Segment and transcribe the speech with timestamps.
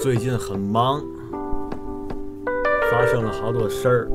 [0.00, 1.00] 最近很忙，
[2.90, 4.08] 发生了好多事儿，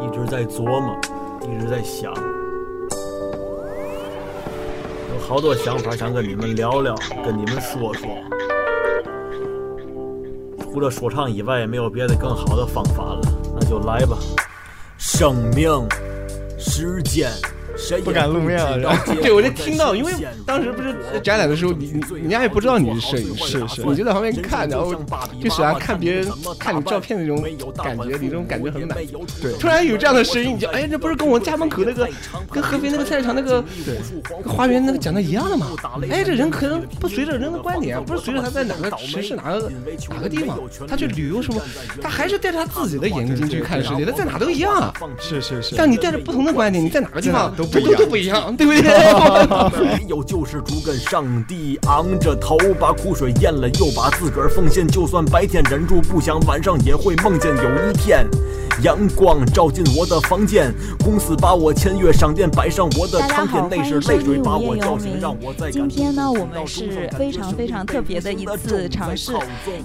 [0.00, 0.94] 一直在琢磨，
[1.42, 2.12] 一直在想，
[5.12, 6.94] 有好多想法想跟你们聊聊，
[7.24, 8.08] 跟你们说说。
[10.58, 13.20] 除了说唱以外，也没有别的更好的方法了，
[13.54, 14.18] 那就来吧。
[14.98, 15.70] 生命，
[16.58, 17.30] 时间。
[18.04, 20.12] 不敢露面了， 对我就听到，因为
[20.46, 24.94] 当时不是展览的时候，你你人家也不知道你是摄影师，是你就在旁边看，然后
[25.42, 26.26] 就喜欢看别人
[26.58, 27.42] 看你照片的那种
[27.76, 28.96] 感觉，你这种感觉很满。
[29.40, 32.08] 对，突然有这样的声音，你就哎，这不是跟我家门口那个
[32.50, 33.62] 跟合肥那个菜市场那个
[34.46, 35.66] 花园那个讲的一样的吗？
[36.10, 39.70] 哎，这人可能不随着人的观点，不是随着他在哪个城市哪个
[40.10, 41.60] 哪个地方，他去旅游什么，
[42.00, 44.92] 他还是带着他自己的眼睛去看世界，他在哪都一样啊。
[45.20, 45.74] 是是是。
[45.76, 47.54] 但你带着不同的观点，你在哪个地方？
[47.54, 48.82] 都都不一样，对不对？
[49.84, 54.86] 没有救世主跟上帝昂着头，把苦水咽了，又把自个儿奉献。
[54.86, 58.26] 就算白天忍住不想，晚上也会梦见有一天。
[58.82, 60.72] 阳光照进我的房间，
[61.04, 69.32] 公司把我签约，商店摆上我的唱片，那是泪水把我叫醒，让我在今天呢，我们是非常非常特别的一次尝试，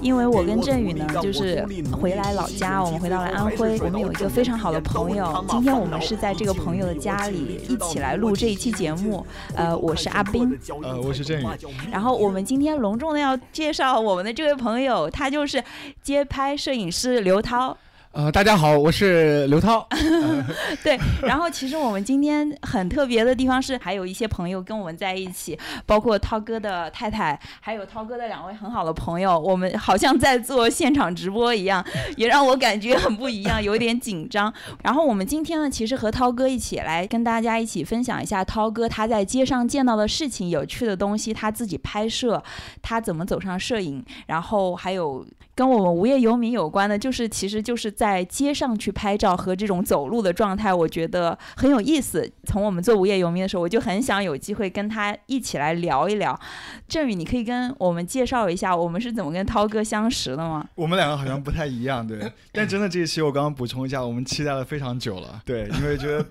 [0.01, 9.25] 因为我跟振宇呢，就是回来老家，我们回到了安徽，我们有一个非常好的朋友，今天我们是在这个朋友的家里一起来录这一期节目。
[9.53, 11.45] 呃，我是阿斌，呃，我是振宇，
[11.91, 15.63] 然后我们今天隆重的要介绍我们的这位朋友，他就是
[16.01, 17.77] 街拍摄影师刘涛。
[18.11, 19.87] 呃，大家好，我是刘涛。
[20.83, 31.85] 对，然后其实我们今天很特别的地方是，还有一些朋友跟我们在一起，包括涛哥的太太，还有涛哥的两位很好的朋友，我们好像在做现场直播一样，
[32.17, 34.51] 也让我感觉很不一样，有点紧张。
[34.83, 42.43] 然后我们今天呢，其实和涛哥一起来跟大家一起分享一下涛哥他在街上见到的事情、有趣的东西，他自己拍摄，
[42.81, 45.23] 他怎么走上摄影，然后还有。
[45.55, 52.31] 跟我们无业游民有关的，就是其实就是在街上去拍照和这种走路的状态，我觉得很有意思。
[52.45, 56.39] 从我们做无业游民的时候，我就很想有机会跟他一起来聊一聊。
[56.87, 60.65] 振宇，你可以跟我们介绍一下我们是怎么跟涛哥相识的吗？
[60.75, 62.17] 我们两个好像不太一样，对。
[62.53, 66.25] 但真的这一期我刚刚补充一下，我们期待了非常久了，对，因为觉得。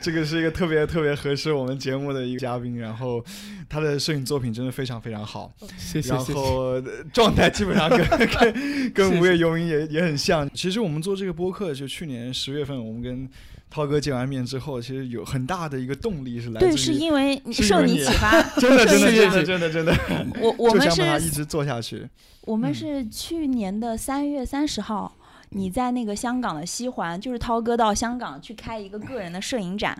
[0.00, 3.24] 这个是一个特别特别合适我们节目的一个嘉宾，然后
[3.68, 6.10] 他的摄影作品真的非常非常好，谢谢。
[6.10, 6.80] 然后
[7.12, 10.48] 状态基本上跟 跟跟无业游民也也很像。
[10.54, 13.28] 其实我们做这个播客，就去年十月份，我们跟
[13.70, 19.96] 涛哥见完面之后，其实有很大的一个动力是来自对，是因为受你启发， 真的 真的真的真的真的。
[20.40, 22.08] 我我们是一直做下去。
[22.42, 25.16] 我们是去年的三月三十号。
[25.54, 29.96] 你在那个香港的西环，就是涛哥到香港去开一个个人的摄影展。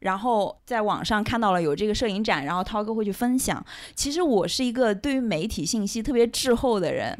[0.00, 3.64] 然后在网上看到了有这个摄影展，然后涛哥会去分享。
[3.94, 7.16] 其实我是一个对于媒体信息特别滞后的人，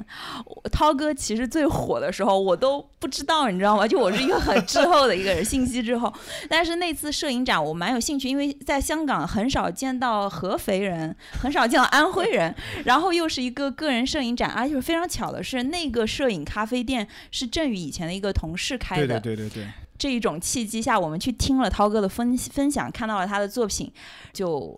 [0.71, 3.89] 涛哥其实最火的时候我都不知道，你知道吗？
[3.89, 6.13] 就我是一个很滞后的一个人，信息滞后。
[6.49, 12.55] 但是那次摄影展我蛮有兴趣，因为在香港很少见到合肥人，很少见到安徽人，
[12.85, 19.19] 然后又是一个个人摄影展，而且非常巧的是，那个摄影咖啡店是振宇以前的一个同事开的。
[19.19, 19.86] 对对对对对。
[19.99, 23.91] 这一种契机下，我们去听了涛哥的分分享，看到了他的作品，
[24.33, 24.75] 就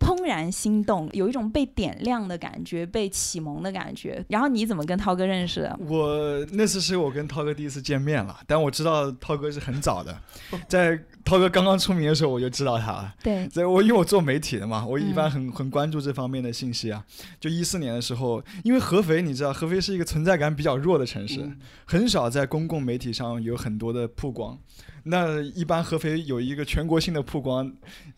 [0.00, 4.24] 怦然心动，有一种被点亮的感觉，被启蒙的感觉。
[4.28, 5.78] 然后你怎么跟涛哥认识的？
[5.86, 10.18] 我那次是我跟涛哥第一次见面了，但我知道涛哥是很早的，
[10.66, 10.98] 在。
[11.22, 13.14] 涛哥刚刚出名的时候，我就知道他了。
[13.22, 17.04] 对，所以我因为我做媒体的嘛，我一般很很关注这方面的信息啊。
[17.38, 21.48] 就一四年的时候，因为合肥，你知道，合肥是一个存在感比较弱的城市，
[21.84, 24.58] 很少在公共媒体上有很多的曝光。
[25.04, 27.70] 那一般合肥有一个全国性的曝光，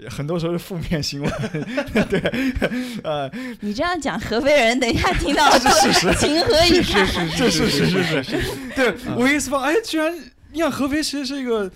[0.09, 1.33] 很多时候是负面新闻。
[2.09, 2.21] 对，
[3.05, 7.07] 呃，你这样讲，合肥人等一下听到是事实，情何以堪？
[7.37, 8.37] 这是事实，是是是。
[8.75, 10.13] 对，我意思说，哎，居然
[10.53, 11.71] 你看合肥其实是一个。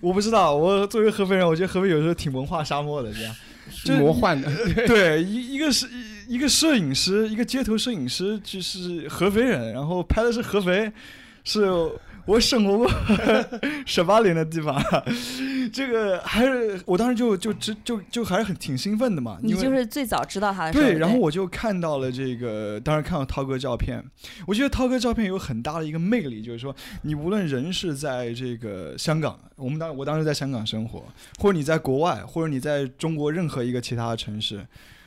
[0.00, 3.22] 我不知道，我作为合肥人，我觉得合肥有时候挺文化沙漠的，这
[3.92, 4.50] 样，魔幻的。
[4.84, 5.86] 对，一一个是
[6.26, 10.90] 一个摄影师，一个街头摄影师，就是合肥人，然后拍的是合肥，
[11.44, 11.70] 是。
[12.24, 12.90] 我生活过
[13.84, 14.80] 十八年的地方，
[15.72, 19.38] 这个还是我当时就就就就就还是很挺兴奋的嘛。
[19.42, 20.72] 你就是最早知道他的。
[20.72, 24.02] 对，然后我就看到了这个，当时看到涛哥照片，
[24.46, 31.04] 我觉得涛哥照片有很大的一个魅力，就是说你无论人是在这个香港，我们当我当时在香港生活，
[31.38, 34.64] 或者你在国外，或者你在中国任何一个其他的城市。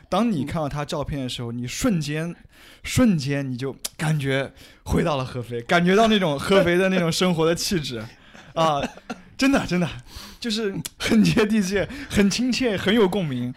[0.10, 2.36] 当你看到他照片的时候，你瞬间，
[2.84, 4.52] 瞬间你就感觉
[4.84, 8.04] 回到了合肥，感觉到那种合肥的那种生活的气质，
[8.54, 8.82] 啊，
[9.38, 9.90] 真的真的，
[10.40, 13.54] 就是很接地气，很亲切，很有共鸣。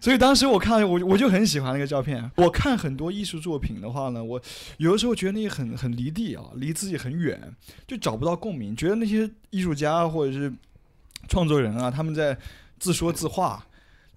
[0.00, 2.30] 所以当时我看我我就很喜欢那个照片。
[2.36, 4.40] 我看很多艺术作品的话呢，我
[4.76, 7.40] 有的时候觉得那些很很离地啊，离自己很远，
[7.86, 8.76] 就找不到共鸣。
[8.76, 10.52] 觉得那些艺术家或者是
[11.26, 12.36] 创作人啊，他们在
[12.78, 13.64] 自说自话。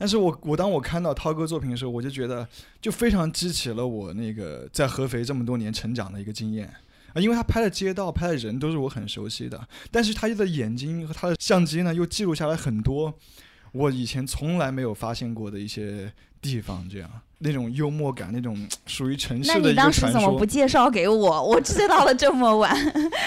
[0.02, 2.48] 但是我我当我看到涛哥作品的时候，我就觉得
[2.82, 6.66] 就非常激起了我那个在合肥这么多年成长的一个经验
[7.14, 13.14] 啊，因为他拍的街道、拍的人都是我很熟悉的，但是他的眼睛和他的相机呢，又记录下来很多。
[13.74, 16.12] 我以前从来没有发现过的一些
[16.42, 17.08] 地方，这样
[17.38, 21.44] 那种幽默感，那种属于城市的一个那你当时怎么不介绍给我？
[21.44, 22.76] 我知道了这么晚。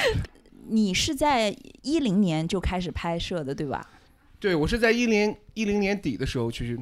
[0.71, 3.87] 你是在一零年就开始拍摄的，对吧？
[4.45, 6.79] 对，我是在一零一零年底的时候去，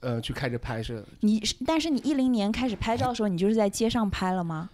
[0.00, 1.04] 呃，去开始拍摄。
[1.20, 4.70] 你但是你一零年开始拍照的时候，你就是在街上拍了吗？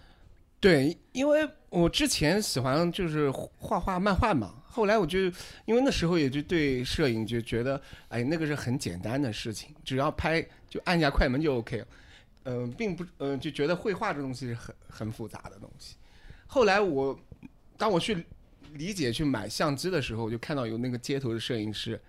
[0.61, 4.53] 对，因为我之前喜欢就是画画漫画嘛。
[4.65, 5.19] 后来我就，
[5.65, 11.87] 因为那时候也就对摄影就觉得，哎，那个是很简单的事情，只要拍就按下快门就 OK 了，
[12.43, 15.97] 嗯，并不，嗯，就觉得绘画这东西是很很复杂的东西。
[16.47, 17.19] 后来我，
[17.75, 18.25] 当我去
[18.75, 21.99] 理解去买相机的时候，我就看到有那个街头的摄影师，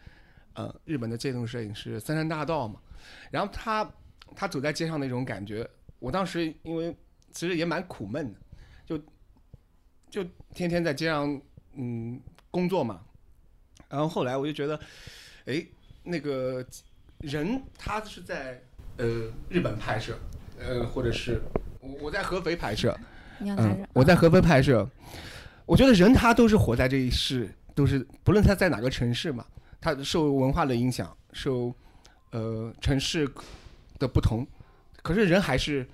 [0.55, 2.81] 呃，日本的街头摄影师三山大道嘛，
[3.31, 3.91] 然后他
[4.35, 5.69] 他走在街上那种感觉，
[5.99, 6.97] 我当时因为
[7.33, 8.39] 其实也蛮苦闷的，
[8.87, 8.99] 就
[10.09, 11.41] 就天天在街上，
[11.75, 12.21] 嗯。
[12.53, 13.01] 工作嘛，
[13.89, 14.77] 然后后来我就觉得，
[15.47, 15.65] 哎，
[16.03, 16.67] 那个
[17.21, 18.61] 人他是在
[18.97, 19.07] 呃
[19.49, 20.19] 日本拍摄，
[20.59, 21.41] 呃或者是
[21.79, 22.93] 我我在合肥拍摄，
[23.39, 24.85] 嗯，我在合肥拍摄，
[25.65, 29.47] 我觉得人他都是活在这一世，都是不论他在哪个城市嘛，
[29.81, 31.75] 他受文化的影响，受
[32.31, 33.29] 呃城市
[33.99, 34.47] 的不同，
[35.03, 35.87] 可是人还是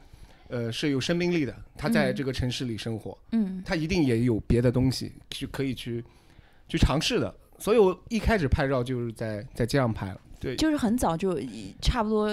[0.48, 6.04] 呃是有生命力的，他在这个城市里生活，嗯，他一定也有别的东西去可以去。
[6.68, 11.38] 去尝试的，所以我一开始拍照就是在在街上拍了，对，就是很早就
[11.80, 12.28] 差不多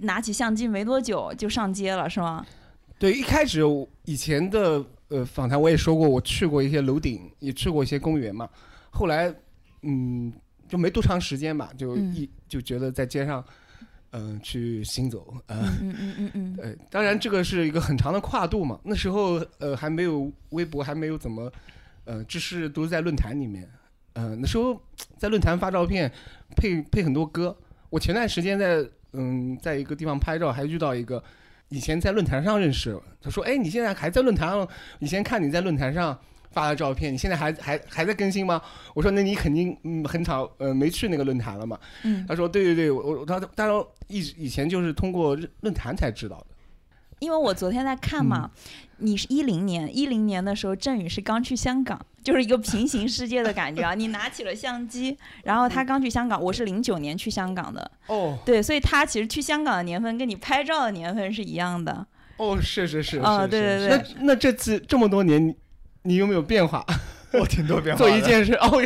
[0.00, 2.44] 拿起相机没多久就上街了，是吗？
[2.98, 3.60] 对，一开始
[4.04, 8.50] 以前的呃访谈我也说过，我去过一些楼顶，也去过一些公园嘛。
[8.90, 9.32] 后来
[9.82, 10.32] 嗯，
[10.72, 13.44] 就没多长时间吧，就一就觉得在街上
[14.12, 18.80] 嗯去行走，嗯嗯嗯嗯嗯， 呃，当然这个是一个很长的跨度嘛。
[18.84, 21.52] 那时候呃还没有微博，还没有怎么。
[22.06, 23.68] 呃，这是都在论坛里面，
[24.14, 24.80] 呃，那时候
[25.18, 26.10] 在论坛发照片，
[26.56, 27.54] 配配很多歌。
[27.90, 28.82] 我前段时间在
[29.12, 31.22] 嗯，在一个地方拍照，还遇到一个
[31.68, 34.66] 以前在论坛上认识，他说：“哎，你现在还在论坛上？
[35.00, 36.18] 以前看你在论坛上
[36.52, 38.60] 发的照片，你现在还还还在更新吗？”
[38.94, 46.46] 我说：“那你肯定嗯很早呃没去那个论坛了嘛。”嗯，他说：“对对对，我他当然以以前就是通过论坛才知道的。”
[47.20, 48.50] 因为我昨天在看嘛，
[48.96, 53.94] 你是一零年，一零年的时候，振宇是刚去香港，就是一个平行世界的感觉啊。
[53.96, 57.88] 你拿起了相机，然后他刚去香港，我是零九年去香港的。
[58.08, 62.04] 哦，对，所以他其实去香港的年份跟你拍照的年份是一样的。
[62.38, 63.20] 哦，是是是。
[63.20, 63.88] 啊，对对对。
[63.88, 65.54] 那那这次这么多年，
[66.02, 66.84] 你你有没有变化？
[67.32, 67.98] 我挺多变化。
[67.98, 68.82] 做一件事哦，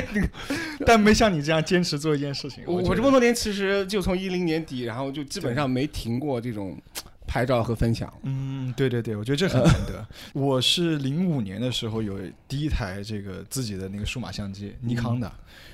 [0.86, 2.64] 但没像你这样坚持做一件事情。
[2.66, 6.80] 我这么多年其实就从一零年底，然后就基本上没停过这种。
[7.28, 10.06] 拍照和分享，嗯，对对对，我觉得这很难得。
[10.32, 15.30] 我是零五年的时候有第一台这个自己的那个数码相机，尼康的。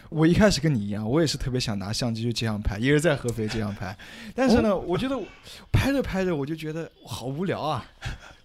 [0.09, 3.95] 我一开始跟你一样，我也是特别想拿相机去街上拍，也是在合肥街上拍。
[4.35, 5.17] 但是呢，我觉得
[5.71, 7.85] 拍着拍着我就觉得好无聊啊，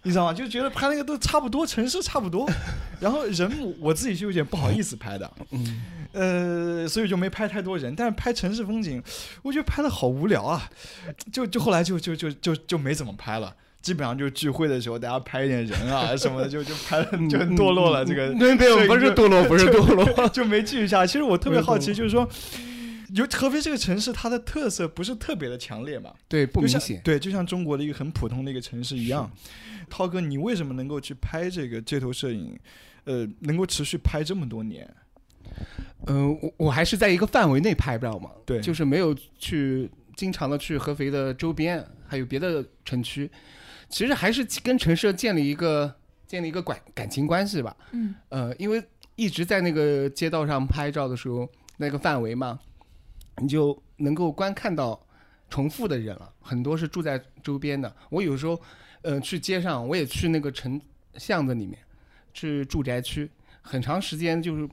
[0.02, 0.32] 你知道吗？
[0.32, 2.48] 就觉得拍那个都差不多，城市差不多，
[3.00, 5.30] 然后人我自己就有点不好意思拍的。
[5.50, 5.84] 嗯。
[6.12, 9.00] 呃，所以就没拍太多人，但是拍城市风景，
[9.42, 10.68] 我觉得拍的好无聊啊，
[11.30, 18.02] 就就后来就就就就就没怎么拍了，基本上就聚会的时候大家拍一点人啊 什么的，就就拍就堕落了。
[18.06, 21.06] 这个没有不是堕落，不是堕落，就没继续下。
[21.06, 22.26] 其实我特别好奇，就是说，
[23.14, 26.12] 有合肥这个城市，它的特色不是特别的强烈嘛？
[26.28, 27.00] 对，不明显。
[27.02, 29.30] 对，就像中国的一个很普通的一个城市一样。
[29.88, 32.58] 涛哥，你为什么能够去拍这个街头摄影？
[33.04, 34.86] 呃，能够持续拍这么多年？
[36.06, 38.30] 嗯，我我还是在一个范围内拍，知道吗？
[38.44, 43.30] 对，就是没有去经常的去合肥的周边，还有别的城区。
[43.88, 45.94] 其实还是跟城市建立一个
[46.26, 47.74] 建立一个感感情关系吧。
[47.92, 48.14] 嗯。
[48.28, 48.84] 呃，因为
[49.16, 51.48] 一直在那个街道上拍照的时候，
[51.78, 52.60] 那个范围嘛，
[53.40, 55.00] 你就能够观看到
[55.48, 57.94] 重复的人了，很多是住在周边的。
[58.10, 58.60] 我有时候，
[59.02, 60.80] 呃，去街上，我也去那个城
[61.14, 61.78] 巷子里面，
[62.32, 63.30] 去住宅区，
[63.62, 64.68] 很长时间就是。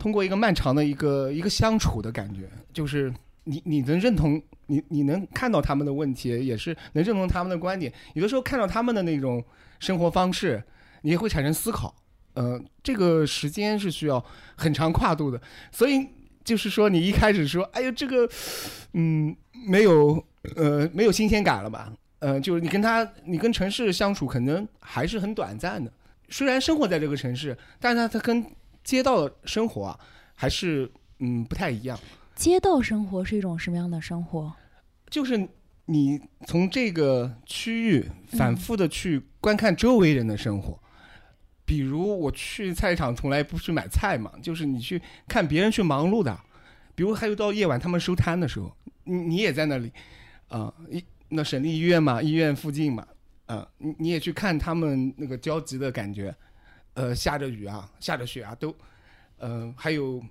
[0.00, 7.92] 通过一个漫长的一个一个相处的感觉，就是你你能认同你你能看到他们的问题，也是能认同他们的观点。
[8.14, 9.44] 有的时候看到他们的那种
[9.80, 10.62] 生活方式，
[11.02, 11.92] 你也会产生思考。
[12.34, 14.24] 呃，这个时间是需要
[14.56, 15.42] 很长跨度的。
[15.72, 16.06] 所以
[16.48, 18.26] 就是说，你一开始说，哎呦这个，
[18.94, 19.36] 嗯，
[19.66, 20.24] 没有
[20.56, 21.92] 呃，没有新鲜感了吧？
[22.20, 25.92] 呃，就是你跟他，你跟城市相处，可能还是很短暂的。
[26.30, 28.42] 虽然生活在这个城市，但是它跟
[28.82, 30.00] 街道生活啊，
[30.34, 32.00] 还是嗯不太一样。
[32.34, 34.50] 街道生活是一种什么样的生活？
[35.10, 35.46] 就是
[35.84, 40.80] 你从这个区域反复的去观看周围人的生活。
[41.68, 44.98] 比如我去菜场，从来不去买菜嘛，就是你去
[45.28, 46.34] 看别人去忙碌的。
[46.94, 49.92] 比如还有到夜晚他们收摊的时候，你你也在那里，
[50.48, 53.06] 啊，一那省立医院嘛，医院附近嘛，
[53.44, 56.34] 啊，你你也去看他们那个焦急的感觉，
[56.94, 58.74] 呃，下着雨啊，下着雪啊，都，
[59.36, 60.24] 呃，还有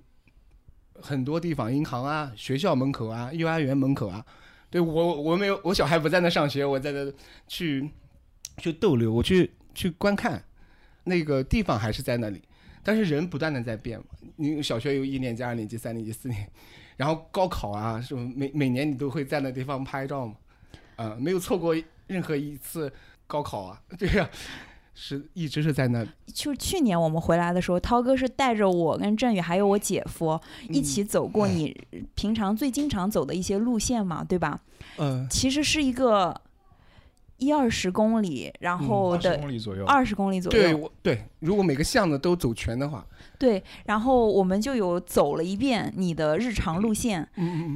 [1.00, 4.26] 很多地方，银行啊，学校门口啊，幼儿园门口啊，
[4.70, 7.12] 对我我没有我小孩不在那上学，我在那
[7.46, 7.88] 去
[8.56, 10.42] 去逗留，我去去观看。
[11.08, 12.42] 那个地方还是在那里，
[12.82, 14.04] 但是人不断的在变嘛。
[14.36, 16.48] 你小学有一年级、二年级、三年级、四年，
[16.96, 20.34] 然后高考啊，什么每每年你都会在那地方拍照嘛，
[20.96, 21.74] 啊，没有错过
[22.06, 22.92] 任何一次
[23.26, 24.28] 高考啊， 对呀，
[24.94, 26.10] 是一直是在那里。
[26.32, 30.38] 就是去年我们回来的时候，涛哥是带着我跟振宇还有我姐夫
[30.68, 31.76] 一起走过你
[32.14, 34.60] 平常最经常走的一些路线嘛，对吧？
[34.98, 36.40] 嗯，其实是一个。
[37.38, 40.90] 一二十公里，然后的二十公里左右，二十公里左右。
[41.02, 43.04] 对，对，如果每个巷子都走全的话。
[43.38, 47.24] 对，然后我们就有走了一遍你的日常路线，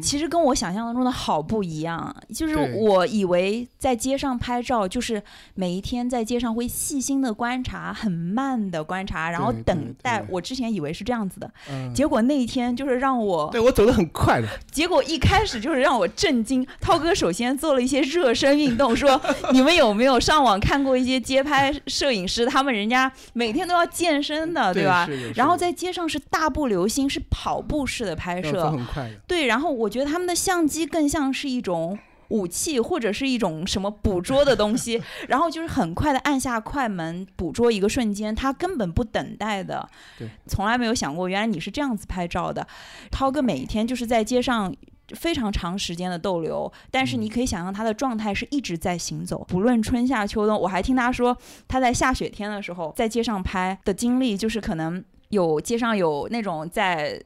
[0.02, 2.14] 其实跟我想象当中的好不一样。
[2.35, 5.23] 就是我以为在街上拍照，就是
[5.54, 10.25] 每一天在街上会细心的观察，很慢的观察，然后等待。
[10.28, 11.49] 我之前以为是这样子的，
[11.95, 14.49] 结果那一天就是让我对我走的很快的。
[14.73, 16.66] 结果一开始就是让我震惊。
[16.81, 19.21] 涛哥首先做了一些热身运动，说
[19.52, 25.09] 你们有没有上网看过一些街拍摄影师，他们人家每天都要健身的，对吧？
[25.37, 25.51] 然后。
[25.56, 29.16] 在街上是大步流星，是跑步式的拍摄，很快的。
[29.26, 39.88] 对，然后我觉得他们的相机更像是一种武器，或者是一种什么捕捉的东西， 然后就是很快的按下快门捕捉一个瞬间，他根本不等待的。
[40.18, 42.66] 对，从来没有想过，原来你是这样子拍照的。
[43.11, 44.75] 涛哥每一天就是在街上。
[45.16, 50.59] 非常长时间的逗留，但是你可以想象他的状态是一直在行走，不论春夏秋冬。
[50.59, 51.37] 我还听他说，
[51.68, 57.21] 他在下雪天的时候在街上拍的经历，就是可能有街上有那种在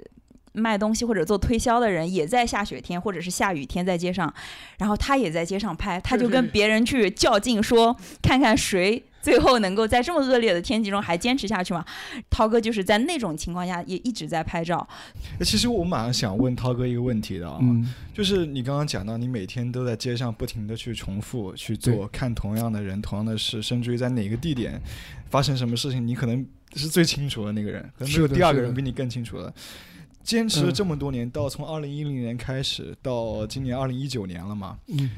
[0.52, 4.32] 卖东西或者做推销的人，也在下雪天或者是下雨天在街上，
[4.78, 9.02] 然后他也在街上拍，他就跟别人去较劲，说看看谁。
[9.22, 11.84] 最后能够在这么恶劣的天气中还坚持下去吗？
[12.30, 14.86] 涛哥就是在那种情况下也一直在拍照。
[15.40, 17.58] 其实我马上想问涛哥一个问题的啊，
[18.14, 24.80] 就是你刚刚讲到你每天都在街上不停的去重复去做，看同样的人、同样的事，甚至于在哪个地点
[25.28, 29.52] 发生什么事情，你可能是最清楚的那个人，可能没有第二个人比你更清楚了。
[30.22, 34.78] 坚持了这么多年，到从二零一零年开始到今年二零一九年了嘛？
[34.88, 35.10] 嗯。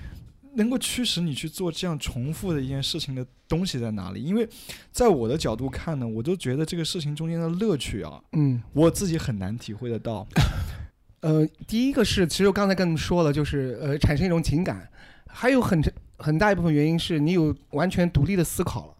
[0.55, 4.21] 能够驱使你去做这样重复的一件事情的东西在哪里？
[4.21, 4.49] 因为
[4.91, 10.27] 在我的角度看呢，我都觉得这个事情中间的乐趣啊，嗯，我自己很难体会得到。
[11.21, 14.89] 呃，第一个是，其实我刚才跟你们说了，就是呃，产生一种情感，
[15.29, 15.81] 还有很
[16.17, 18.95] 很大一部分原因是你有完全独立的思考了，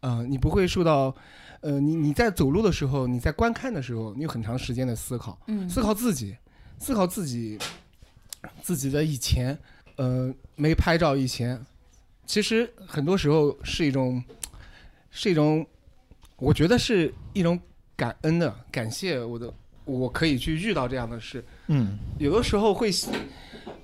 [0.00, 1.14] 呃，你不会受到，
[1.64, 6.36] 呃，你你在走路的时候，你在观看的时候，你有很长时间的思考，嗯，思考自己，
[6.78, 7.58] 思考自己，
[8.60, 9.58] 自己的以前。
[9.96, 11.58] 呃，没拍照以前，
[12.26, 14.22] 其实很多时候是一种，
[15.10, 15.64] 是一种，
[16.36, 17.58] 我觉得是一种
[17.96, 19.50] 感恩的，感谢我的，
[19.86, 21.42] 我可以去遇到这样的事。
[21.68, 22.90] 嗯，有的时候会，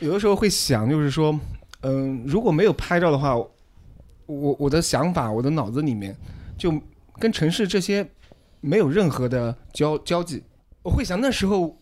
[0.00, 1.38] 有的时候会想，就是说，
[1.82, 3.48] 嗯，如果没有拍照的话，我
[4.58, 6.14] 我的想法，我的脑子里面
[6.58, 6.72] 就
[7.20, 8.08] 跟城市这些
[8.60, 10.42] 没有任何的交交际。
[10.82, 11.78] 我会想那时候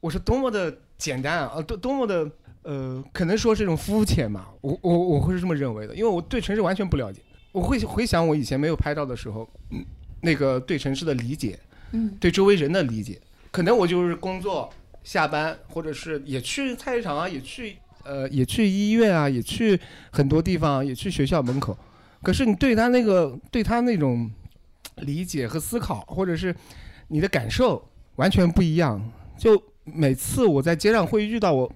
[0.00, 2.30] 我是多么的简单啊，多多么的。
[2.62, 7.22] 呃，可能说是一种肤浅嘛，我我我会是这么认为的，因为我对城市完全不了解。
[7.52, 9.84] 我会回想我以前没有拍照的时候，嗯，
[10.20, 11.56] 那个对城市的理解，
[11.92, 13.20] 嗯，对周围人的理解，
[13.52, 14.68] 可能我就是工作
[15.04, 19.78] 下班，或者是也去菜市场啊，也去呃，也去医院啊，也去
[20.10, 21.78] 很多地方，也去学校门口。
[22.20, 24.28] 可是你对他那个对他那种
[25.02, 26.54] 理解和思考，或者是
[27.08, 29.02] 你的感受完全不一样。
[29.36, 31.70] 就每次我在街上会遇到我。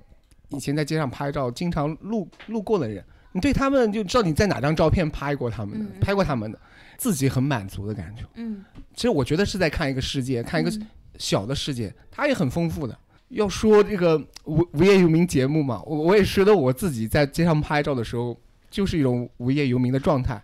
[0.52, 6.58] 以前在街上拍照，经常路路过的人，你对他们就知道你在哪张照片拍过他们的，拍过他们的，
[6.96, 8.24] 自己很满足的感觉。
[8.34, 10.72] 嗯，其实我觉得是在看一个世界，看一个
[11.18, 12.98] 小的世界，它也很丰富的。
[13.28, 18.36] 要说这个无无业游民节目嘛，我我也觉得我自己在街上拍照的时候，
[18.68, 20.42] 就是一种无业游民的状态。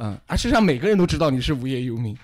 [0.00, 2.16] 嗯，啊，事实上每个人都知道你是无业游民，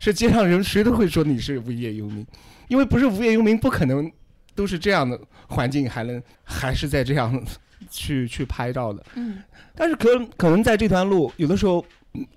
[0.00, 2.26] 是街上人谁都会说你是无业游民，
[2.68, 4.10] 因为不是无业游民不可能。
[4.56, 7.44] 都是这样的环境，还能还是在这样
[7.90, 9.04] 去去拍照的。
[9.16, 9.42] 嗯，
[9.74, 11.84] 但是可可能在这段路，有的时候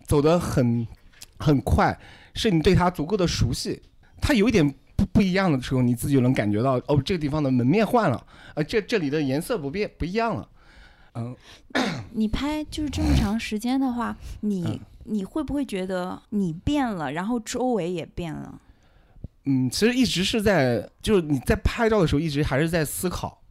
[0.07, 0.87] 走得很
[1.37, 1.95] 很快，
[2.33, 3.79] 是你对它足够的熟悉，
[4.19, 8.25] 它有一点不不一样的时候，你自己就能感觉到，哦，这个地方的门面换了，
[8.55, 10.49] 呃，这这里的颜色不变不一样了。
[11.17, 11.35] 嗯，
[12.13, 18.61] 你拍就是这么长时间的话，你你会不会觉得你变了，然后周围也变了？
[19.45, 23.41] 嗯，其实一直是在，就是你在拍照的时候，一直还是在思考。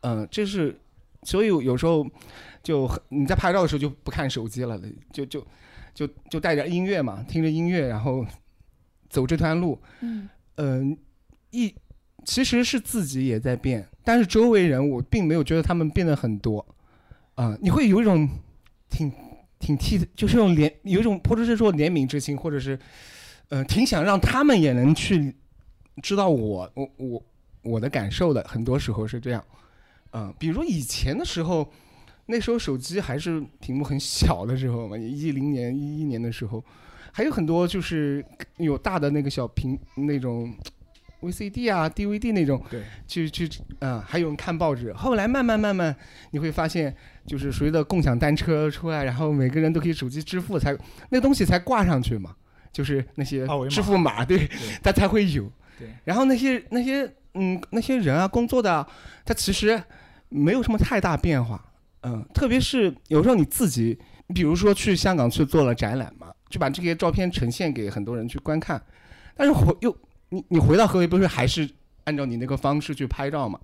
[0.00, 0.76] 嗯，这是，
[1.22, 2.04] 所以有时候
[2.62, 4.80] 就你在拍照的时候就不看手机了，
[5.12, 5.46] 就就
[5.94, 8.26] 就就带着音乐嘛，听着音乐，然后
[9.08, 9.78] 走这段路。
[10.00, 10.96] 嗯嗯，
[11.50, 11.74] 一
[12.24, 16.64] 其实是自己也在变，但是周围人我并没有觉得他们变得很多。
[17.42, 18.28] 啊，你会有一种
[18.88, 19.10] 挺
[19.58, 22.78] 挺替，就是种怜，有一种或者是说怜悯之心，或者是，
[23.48, 25.34] 呃，挺想让他们也能去
[26.00, 27.22] 知道我我我
[27.62, 28.40] 我的感受的。
[28.44, 29.44] 很多时候是这样，
[30.12, 31.68] 嗯，比如以前的时候，
[32.26, 36.64] 那时候手机还是屏幕很小的时候嘛，一零年一一年的时候，
[37.10, 38.24] 还有很多就是
[38.58, 40.54] 有大的那个小屏那种。
[41.22, 43.48] VCD 啊，DVD 那种，对，去去，
[43.78, 44.92] 嗯，还有人看报纸。
[44.92, 45.94] 后来慢慢慢慢，
[46.32, 50.76] 你会发现，就是随着共享单车出来，然后每个人都可以手机支付，才
[51.10, 52.34] 那东西才挂上去嘛，
[52.72, 54.50] 就是那些支付码，对，
[54.82, 55.50] 它才会有。
[55.78, 55.88] 对。
[56.04, 58.84] 然后那些那些嗯那些人啊，工作的，
[59.24, 59.80] 他其实
[60.28, 61.64] 没有什么太大变化，
[62.02, 63.96] 嗯，特别是有时候你自己，
[64.34, 68.82] 比如说去香港去做了展览嘛，就把这些照片呈现给很多人去观看，
[69.36, 69.96] 但是我又。
[70.32, 71.68] 你你回到合肥不是还是
[72.04, 73.60] 按照你那个方式去拍照嘛？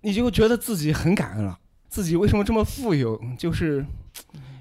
[0.00, 1.56] 你就觉得自己很感恩了，
[1.88, 3.20] 自己为什么这么富有？
[3.38, 3.86] 就是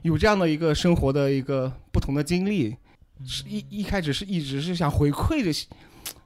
[0.04, 2.78] 有这样的一个生活的一个不同的经历，
[3.26, 5.52] 是一一开始是一直是想回馈的，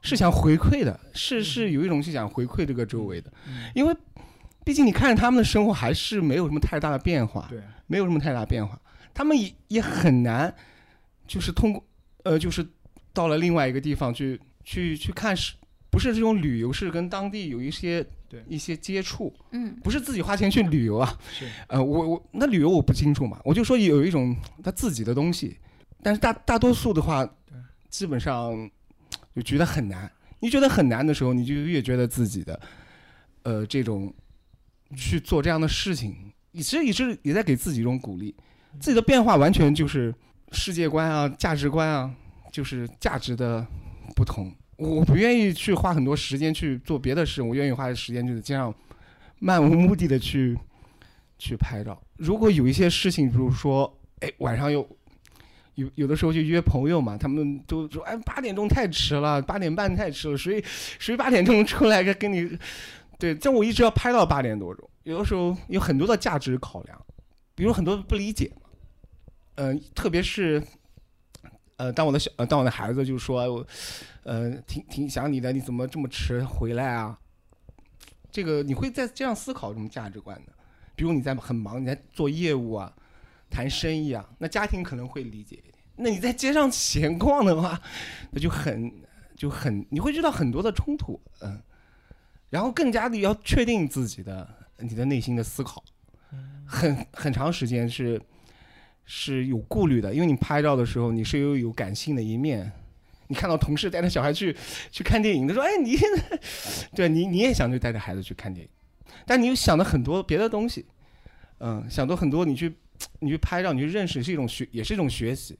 [0.01, 3.31] 是想回馈的，是是有一种是想回馈这个周围的，
[3.73, 3.95] 因为
[4.65, 8.77] 毕竟你看着他们的生活还是没有什么太大的变化，对，没有什么太大变化，
[9.13, 10.53] 他们也也很难，
[11.25, 11.81] 就是通过
[12.23, 12.67] 呃，就是
[13.13, 14.37] 到了另外一个地方去。
[14.63, 15.53] 去去看是，
[15.89, 25.57] 不是这种旅游，是跟当地有一些对一些接触，嗯，不是自己花钱去旅游啊，是，呃，我我那旅游我不清楚嘛，我就说有一种他自己的东西，
[26.01, 27.27] 但是大大多数的话，
[27.89, 28.69] 基本上
[29.35, 32.59] 就觉得很难，你觉得很难的时候，你就越觉得自己的，
[33.43, 34.13] 呃，这种
[34.95, 38.33] 去做这样的事情，其实也是也在给自己一种鼓励，
[38.79, 40.13] 自己的变化完全就是
[40.51, 42.15] 世界观啊，价值观啊，
[42.51, 43.67] 就是价值的。
[44.15, 48.73] 不同，我不愿意去花很多时间去做别的事，我愿意花时间就是这样
[49.39, 50.57] 漫无目的的去
[51.37, 52.01] 去拍照。
[52.17, 54.87] 如果有一些事情，比如说，哎，晚上有
[55.75, 60.63] 有有的时候就约朋友嘛，他们都说，哎，八点钟太迟了，八点半太迟了，谁
[60.99, 62.57] 谁八点钟出来跟跟你，
[63.17, 64.89] 对，这我一直要拍到八点多钟。
[65.03, 67.05] 有的时候有很多的价值考量，
[67.55, 68.69] 比如很多不理解嘛，
[69.55, 70.61] 嗯，特别是。
[71.81, 73.65] 呃，当我的小呃，当我的孩子就说，
[74.21, 77.17] 呃，挺挺想你的，你怎么这么迟回来啊？
[78.31, 80.53] 这个你会在这样思考什么价值观的？
[80.95, 82.93] 比如你在很忙，你在做业务啊，
[83.49, 85.73] 谈生意啊，那家庭可能会理解一点。
[85.95, 87.81] 那你在街上闲逛的话，
[88.29, 88.93] 那就很
[89.35, 91.59] 就很你会遇到很多的冲突，嗯，
[92.51, 95.83] 然后更加的要确定自己的你的内心的思考，
[96.67, 98.21] 很很长时间是。
[99.05, 102.71] 是有顾虑的，因为你拍照的时候，你是有有感性的一面。
[103.27, 104.53] 你看到同事带着小孩去
[104.91, 105.95] 去看电影，他说：“哎，你，
[106.93, 108.69] 对你你也想去带着孩子去看电影，
[109.25, 110.85] 但你又想了很多别的东西，
[111.59, 112.73] 嗯，想到很多，你去
[113.19, 115.57] 你去拍照，你去认识，是一种学，也是一种学习。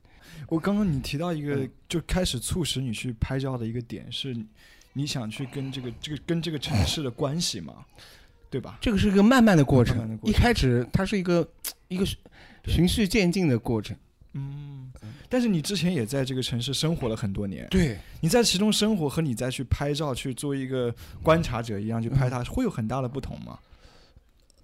[0.49, 4.36] 我刚刚你提到一个，就开始促使你去拍照的一个点是，
[4.91, 7.86] 你想去跟这个这个跟这个城市的关系嘛，
[8.49, 8.77] 对吧？
[8.82, 11.49] 这个是一个慢慢的过程，一开始它是一个
[11.88, 12.06] 一个。
[12.65, 13.97] 循序渐进的过程，
[14.34, 14.91] 嗯，
[15.28, 20.93] 但是你之前也在这个城市生活了很多年，对，你在其中生活和你再去拍照去做一个
[21.24, 23.58] 观察者一样去拍它，会有很大的不同吗？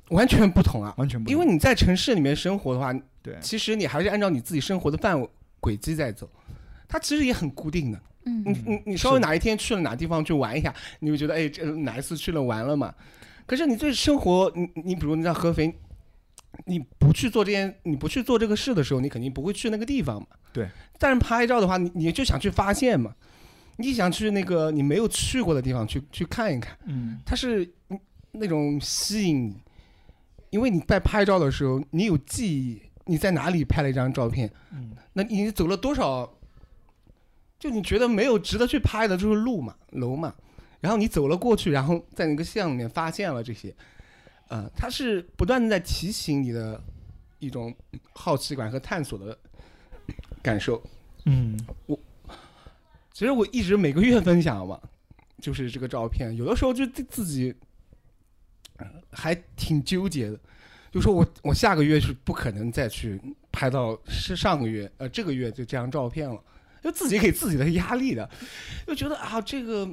[0.09, 1.33] 完全不同啊，完全不同。
[1.33, 5.29] 因为你在城市里面生活的话，对，其实你还是按照你自己生活的范围
[5.59, 6.29] 轨迹在走，
[6.87, 7.99] 它其实也很固定的。
[8.25, 12.93] 嗯，你你你稍微哪一天去了哪地方去玩一下，你会觉得哎，这哪一次去了玩了嘛？
[13.45, 15.73] 可是你对生活，你你比如你在合肥。
[16.65, 20.27] 你不去做这件，你不去做这个事的时候，你肯定不会去那个地方嘛。
[20.51, 20.67] 对。
[20.99, 23.15] 但是拍照的话，你你就想去发现嘛，
[23.77, 26.77] 你想去那个你没有去过的地方去去看一看。
[26.85, 27.19] 嗯。
[27.25, 27.69] 它是
[28.31, 29.55] 那种吸引你，
[30.49, 34.51] 因为你在拍照的时候，你有记忆，你在哪里拍了一张照片。
[34.71, 34.91] 嗯。
[35.13, 36.33] 那你走了多少？
[37.59, 40.33] 就你觉得没有值得去拍的，就是路嘛、楼嘛。
[40.79, 43.75] 然后你走了过去，然后在那个巷里面发现了这些。
[44.49, 46.81] 嗯，它是不断的在提醒你的
[47.39, 47.75] 一种
[48.13, 49.37] 好奇感和探索的
[50.41, 50.81] 感受。
[51.25, 51.99] 嗯，我
[53.11, 54.79] 其实我一直每个月分享嘛，
[55.41, 57.53] 就是这个照片，有的时候就对自己
[59.11, 60.39] 还挺纠结的，
[60.91, 63.19] 就说我我下个月是不可能再去
[63.51, 66.41] 拍到是上个月呃这个月就这张照片了，
[66.83, 68.29] 就自己给自己的压力的，
[68.85, 69.89] 就觉得啊这个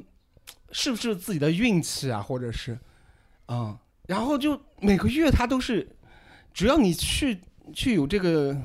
[0.71, 2.79] 是不是自己的运气啊，或者是
[3.47, 5.89] 啊，然后就每个月他都是，
[6.53, 7.41] 只要你去
[7.73, 8.57] 去有这个。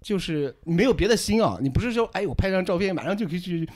[0.00, 3.68] 就是没有别的心啊，你不是说哎，我拍张照片马上就可以去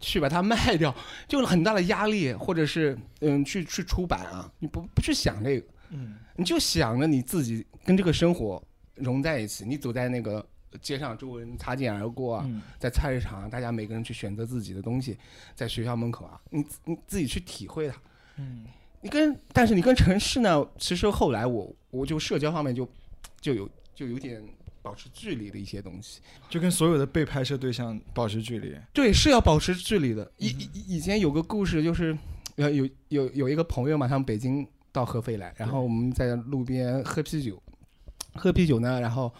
[0.00, 0.94] 去把它卖掉，
[1.26, 8.62] 就很大的压力，或者是嗯去去出版啊，你不不去想这个，嗯，你就想着你自己跟这个生活
[8.96, 10.46] 融在一起，你走在那个
[10.82, 12.46] 街上，周围人擦肩而过啊，
[12.78, 15.16] 在菜市场，大家每个人去选择自己的东西，
[15.54, 17.96] 在学校门口啊，你你自己去体会它，
[18.36, 18.66] 嗯，
[19.02, 22.88] 你跟但是你跟城市呢，其实后来我我就社交方面就
[23.40, 24.42] 就有就有点。
[24.84, 28.76] 保持距离的一些东西，就跟所有的被拍摄对象保持距离。
[28.92, 30.28] 对，是要保持距离的。
[30.38, 32.18] 以以以前有个故事，就是
[32.56, 37.62] 呃有有有一个朋友嘛，他们北京到合肥来，然后我们在路边喝啤酒，
[38.34, 39.32] 喝啤酒呢，然后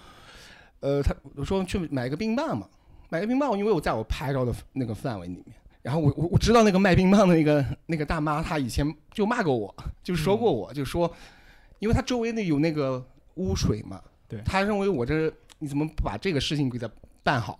[0.79, 2.69] 呃他我说去买个冰棒嘛，
[3.09, 11.13] 买个冰棒，因为我在我拍照的那个范围里面，然后我我我知道那个卖冰棒的那个那个大妈，她以前就骂过我，就说过我，就说，
[11.79, 14.01] 因为她周围那有那个污水嘛。
[14.29, 16.89] 对，她认为我这你怎么不把这个事情给她
[17.23, 17.59] 办好？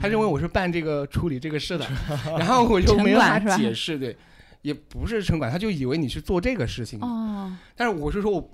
[0.00, 1.84] 他认为我是办这个处理这个事的，
[2.38, 4.16] 然后我就没办法解释，对，
[4.60, 7.00] 也不是城管，她就以为你是做这个事情。
[7.00, 8.50] 哦，但是我是说我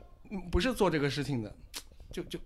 [0.50, 1.54] 不是做这个事情的，
[2.10, 2.38] 就就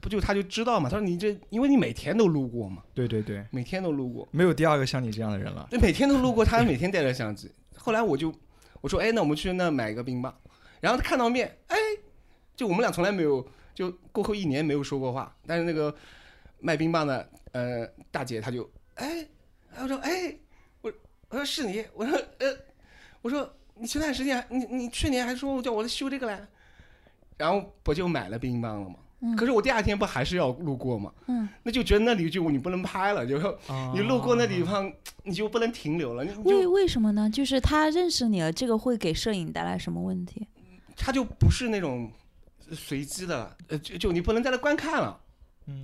[0.00, 0.88] 不就他就知道嘛？
[0.88, 2.82] 他说你这因为你每天都路过嘛。
[2.94, 5.66] 对对对，每天都路过，没有第二个像你这样的人了。
[5.70, 7.50] 对，每天都路过，他每天带着相机。
[7.76, 8.34] 后来我就
[8.80, 10.34] 我说哎，那我们去那买个冰棒，
[10.80, 11.76] 然后他看到面，哎，
[12.54, 13.46] 就我们俩从来没有。
[13.76, 15.94] 就过后一年没有说过话，但是那个
[16.60, 19.28] 卖冰棒的呃大姐她就哎，
[19.78, 20.34] 我说哎，
[20.80, 20.90] 我
[21.28, 22.56] 我说是你，我说呃，
[23.20, 26.46] 我说你前段时间你你去年还说我叫我修这个嘞，
[27.36, 28.96] 然后不就买了冰棒了吗？
[29.36, 31.12] 可是我第二天不还是要路过吗？
[31.26, 33.36] 嗯，那就觉得那里就你不能拍了，就
[33.94, 34.92] 你路过那地方
[35.24, 36.24] 你就不能停留了。
[36.44, 37.28] 为为什么呢？
[37.28, 40.46] 就是他认识你了，这个会给摄影带来什么问题？
[40.96, 42.10] 他就不是那种。
[42.72, 45.16] 随机的，呃，就就你不能在那观看了，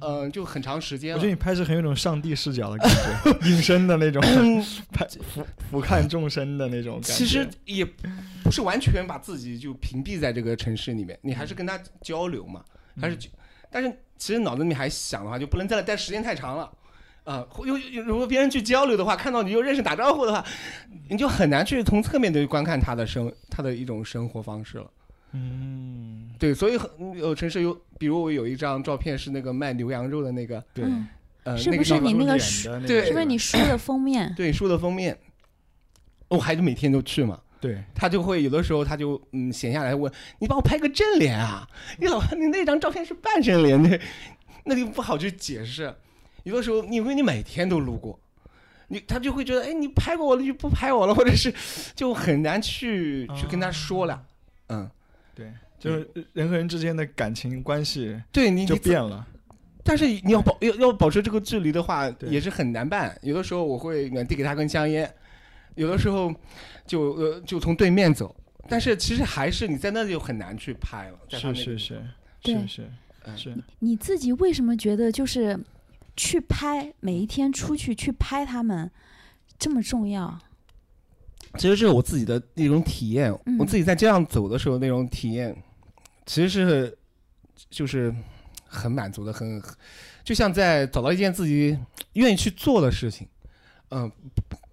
[0.00, 1.14] 嗯，就很长时间。
[1.14, 4.20] 我觉得你拍摄很有种上帝视角的感觉，隐身的那种，
[4.90, 7.12] 拍俯俯瞰众生的那种感觉。
[7.12, 7.84] 其实也
[8.42, 12.64] 不是完全把自己就屏蔽在这个城市里面，你还是跟他交流嘛，
[13.00, 13.18] 还是，
[13.70, 16.72] 但是其实脑子里面还想的话，就不能在那待时间太长了，
[17.24, 20.44] 啊，又如果别人去交流的话，看到你又认识打招呼的话，
[21.08, 24.90] 你就很难去从侧面的观看他的生他的一种生活方式了。
[25.32, 30.84] 嗯，对，所以很有城市有，比如我有一张照片是那个卖牛羊肉的那个，对，
[31.44, 32.68] 呃，是不是你那个书？
[32.86, 34.32] 对，是不是你书的封面？
[34.36, 35.18] 对，书的封面。
[36.28, 41.66] 我还是每天都去嘛，对，他就会有的时候他就嗯闲下来问你帮我拍个正脸啊，
[41.98, 43.98] 你老 你那张照片是半正脸那，
[44.66, 45.94] 那就不好去解释。
[46.42, 48.18] 有的时候因为你每天都路过，
[48.88, 51.54] 你他就会觉得哎你拍过我了就不拍我了，或者是
[51.94, 54.20] 就很难去去跟他说了，
[54.68, 54.90] 嗯。
[55.34, 59.26] 对，就是人和人之间的感情关系，对你就变了。
[59.82, 63.16] 但是你要保要要保持这个距离的话，也是很难办。
[63.22, 65.10] 有的时候我会递给他根香烟，
[65.74, 66.34] 有的时候
[66.86, 68.34] 就呃就从对面走。
[68.68, 71.18] 但是其实还是你在那里就很难去拍了。
[71.28, 72.02] 是是是
[72.44, 72.90] 是是
[73.36, 73.64] 是。
[73.80, 75.58] 你自己为什么觉得就是
[76.16, 78.90] 去拍每一天出去去拍他们
[79.58, 80.38] 这么重要？
[81.58, 85.54] 其实这是我自己的那种体验，我自己在街上走的时候那种体验，
[86.24, 86.96] 其实是
[87.68, 88.14] 就是
[88.64, 89.60] 很满足的，很
[90.24, 91.78] 就像在找到一件自己
[92.14, 93.28] 愿意去做的事情。
[93.90, 94.10] 嗯，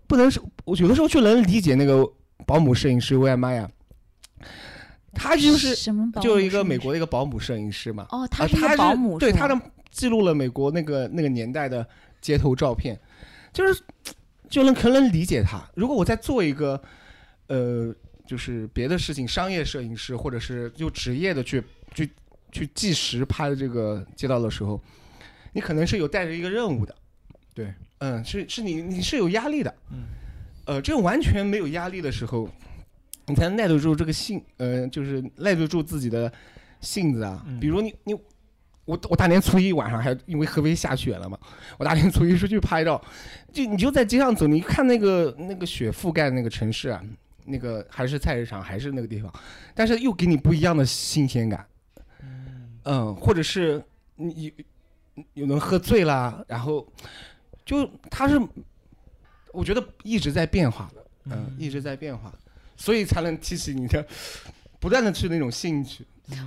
[0.09, 2.05] 不能是我有的时候就能理解那个
[2.45, 3.69] 保姆摄影师薇安玛呀，
[5.13, 8.05] 他就是什么就一个美国的一个保姆摄影师嘛。
[8.09, 9.57] 哦，他是保姆，对，他的
[9.89, 11.87] 记录了美国那个那个年代的
[12.19, 12.99] 街头照片，
[13.53, 13.81] 就是。
[14.49, 15.63] 就能可能理解他。
[15.75, 16.81] 如果我在做一个，
[17.49, 17.93] 呃，
[18.25, 22.09] 就是别的事情，商业摄影师，或者是就职业的去去
[22.51, 24.81] 去计时拍这个街道的时候，
[25.53, 26.95] 你可能是有带着一个任务的。
[27.53, 29.73] 对，嗯，是是你你是有压力的。
[29.91, 30.03] 嗯。
[30.65, 32.49] 呃，这种完全没有压力的时候，
[33.27, 36.31] 你才能耐得住这个性，呃，就是耐得住自己的
[36.81, 37.45] 性子啊。
[37.61, 38.15] 比如你你。
[38.85, 41.37] 我我大年初一晚上还因为合肥下雪了嘛，
[41.77, 42.99] 我大年初一出去拍照，
[43.53, 46.99] 就你就在街上走，你看那个那个雪覆盖那个城市啊，
[47.45, 49.31] 那个还是菜市场，还是那个地方，
[49.75, 51.63] 但是又给你不一样的新鲜感。
[52.85, 53.79] 嗯，或者是
[54.15, 54.51] 你
[55.35, 56.91] 有人喝醉了，然后
[57.69, 58.41] 就他是，
[59.53, 62.33] 我觉得一直在变化的，嗯，一直在变化，
[62.75, 64.03] 所以才能提起你的
[64.79, 66.03] 不断的去那种兴趣。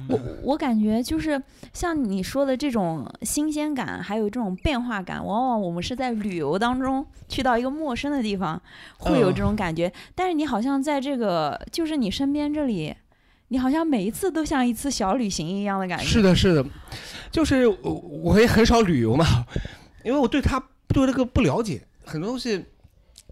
[0.09, 1.41] 我我感觉就是
[1.73, 8.61] 像你说的这种新鲜感，还有这种变化感，往往我们是在旅游当中去到一个陌生的地方，
[8.99, 9.93] 会有这种感觉。
[10.17, 12.93] 但是你好像在这个就是你身边这里，
[13.47, 16.05] 你好像每一次都像一次小旅行一样的感觉。
[16.05, 16.65] 是的，是的，
[17.31, 19.25] 就是我我也很少旅游嘛，
[20.05, 20.61] 因为我对他
[20.93, 22.65] 对这个不了解，很多东西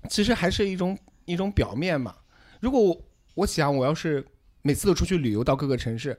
[0.09, 2.15] 其实还是一种一种表面嘛。
[2.61, 3.03] 如果我
[3.35, 4.25] 我想我要是
[4.63, 6.19] 每次都出去旅游到各个城市。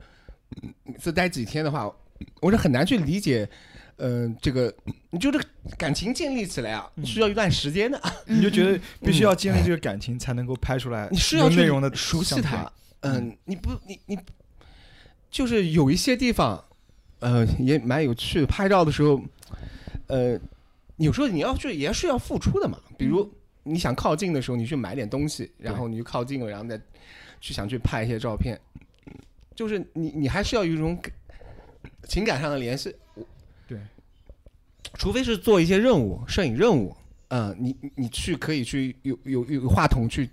[0.83, 1.89] 每次待几天的话，
[2.41, 3.49] 我是很难去理解，
[3.99, 4.73] 嗯，这个
[5.09, 5.45] 你就这个
[5.77, 7.97] 感情建立起来啊，需要一段时间的。
[8.27, 11.07] 你就觉得必须要建立这个感情，才能够拍出来。
[11.09, 14.19] 你是要内容的熟悉它，嗯，你不，你你
[15.29, 16.61] 就是有一些地方，
[17.19, 18.45] 呃，也蛮有趣的。
[18.45, 19.21] 拍照的时候，
[20.07, 20.37] 呃，
[20.97, 22.79] 有时候你要去也是要付出的嘛。
[22.97, 23.31] 比如
[23.63, 26.79] 你想靠近的时候，你去买点东西，然后你就靠近了，然后再
[27.39, 28.59] 去想去拍一些照片。
[29.53, 30.97] 就是你，你还是要有一种
[32.07, 32.95] 情感上的联系，
[33.67, 33.77] 对，
[34.95, 36.95] 除非是做一些任务，摄影任务，
[37.27, 40.27] 嗯，你你去可以去有有有话筒去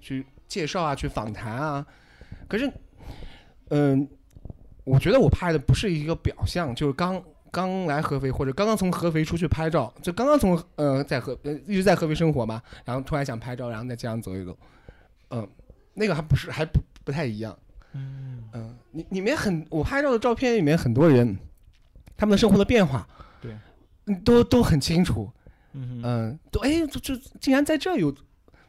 [0.00, 1.84] 去介绍啊，去访谈啊，
[2.46, 2.70] 可是，
[3.70, 4.06] 嗯，
[4.84, 14.56] 我觉得我拍的不是一个表象，就是刚刚来合肥或者刚刚从合肥出去拍照，就刚刚从呃在合呃一直在合肥生活嘛，然后突然想拍照，然后在街上走一走，
[15.30, 15.48] 嗯，
[15.94, 17.56] 那个还不是还不不太一样。
[17.92, 21.36] 嗯嗯，里里面很我拍照的照片里面很多人，
[22.16, 23.06] 他们的生活的变化，
[23.40, 23.56] 对，
[24.24, 25.30] 都都很清楚。
[25.72, 28.14] 嗯嗯，都哎，就就竟然在这有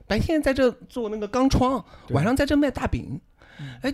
[0.08, 3.20] 白天在这做那个钢窗，晚上在这卖大饼。
[3.82, 3.94] 哎，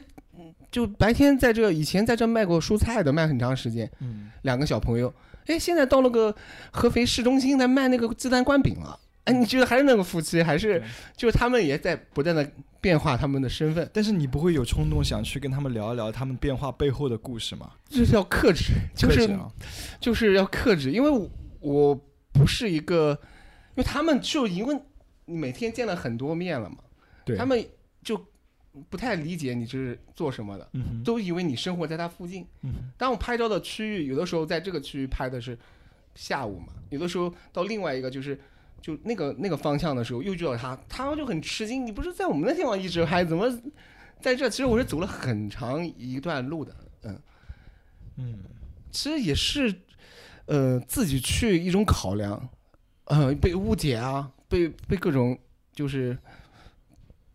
[0.71, 3.89] 就白天在这以前在这卖过蔬菜的，卖很长时间。
[3.99, 5.13] 嗯，两个小朋友，
[5.47, 6.35] 哎，现在到了个
[6.71, 8.99] 合肥市中心在卖那个鸡蛋灌饼了。
[9.23, 10.81] 哎，你觉得还是那个夫妻，还是
[11.15, 12.49] 就是他们也在不断的
[12.79, 13.89] 变化他们的身份？
[13.93, 17.71] 但是你不会有冲动想去跟他们聊一聊他们变化背后的故事吗？
[17.89, 19.37] 就是要克制，就是
[19.99, 21.93] 就是要克制，因为我
[22.31, 23.19] 不是一个，
[23.75, 24.79] 因为他们就因为
[25.25, 26.77] 每天见了很多面了嘛，
[27.25, 27.61] 对，他们
[28.01, 28.25] 就
[28.89, 30.69] 不太理解你是做什么的，
[31.03, 32.45] 都以为你生活在他附近。
[32.97, 35.57] 当我拍照的区域，有的时候在这个区域拍的是
[36.15, 38.39] 下午嘛，有的时候到另外一个就是。
[38.79, 41.83] 就那个那个方向的时候，又遇到他，他就很吃惊。
[41.83, 43.49] 你不是在我们那地方一直拍，怎么
[44.21, 44.47] 在这？
[44.47, 47.19] 其实我是走了很长一段路的，嗯
[48.17, 48.39] 嗯，
[48.91, 49.73] 其实也是
[50.45, 52.49] 呃自己去一种考量，
[53.05, 55.37] 呃被误解啊，被被各种
[55.73, 56.15] 就是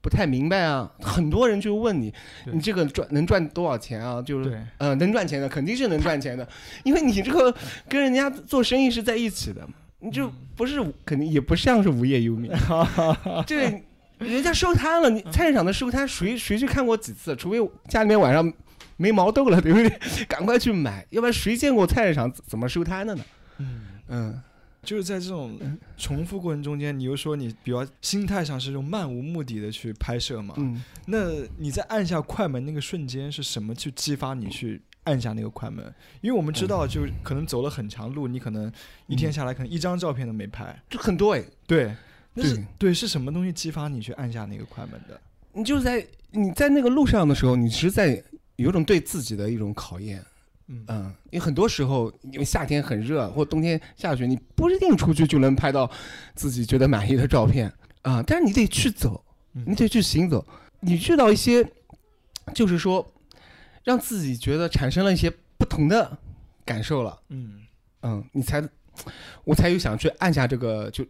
[0.03, 0.91] 不太明白啊。
[1.01, 2.13] 很多人就问你，
[2.53, 4.21] 你这个赚能赚多少钱啊？
[4.21, 6.47] 就是呃能赚钱的，肯定是能赚钱的，
[6.85, 7.55] 因为你这个
[7.89, 9.67] 跟人家做生意是在一起的。
[10.05, 12.51] 你就不是肯定也不像是无业游民，
[13.47, 13.81] 这
[14.19, 17.37] 人家收摊了，你菜市场的收摊谁谁去看过几次？
[17.37, 18.53] 除非家里面晚上
[18.97, 20.27] 没毛豆了，对不对？
[20.27, 23.25] 赶快去买，要不然谁见过菜市场怎么收摊的呢？
[23.59, 24.43] 嗯嗯，
[24.83, 25.59] 就是在这种
[25.97, 30.55] 重复过程中间，你又说你比较心态上是用漫无目的的去拍摄嘛？
[30.59, 34.81] 嗯，那你在按下快门那个瞬间是什么去激发你去？
[35.05, 35.85] 按下那个快门，
[36.21, 38.71] 因为我们知道，就可能走了很长路，你可能
[39.09, 41.43] 一天下来可能一张照片都没拍，就很多哎。
[41.67, 41.93] 对，
[42.35, 45.21] 那是对是什么东西激发你去按下那个快门的？
[45.55, 48.23] 你就是在你在那个路上的时候，你是在
[48.55, 50.25] 有种对自己的一种考验。
[50.69, 55.91] 嗯，因为很多时候，因为夏天很热，或冬天下雪，你不一定出去就能拍到
[56.35, 57.73] 自己觉得满意的照片
[58.03, 58.23] 啊。
[58.27, 60.47] 但是你得去走，你得去行走，
[60.81, 61.67] 你遇到一些，
[62.55, 63.09] 就是说。
[63.85, 66.17] 让自己觉得产生了一些不同的
[66.65, 67.63] 感受了，嗯
[68.03, 68.63] 嗯，你才，
[69.43, 71.05] 我才有想去按下这个，就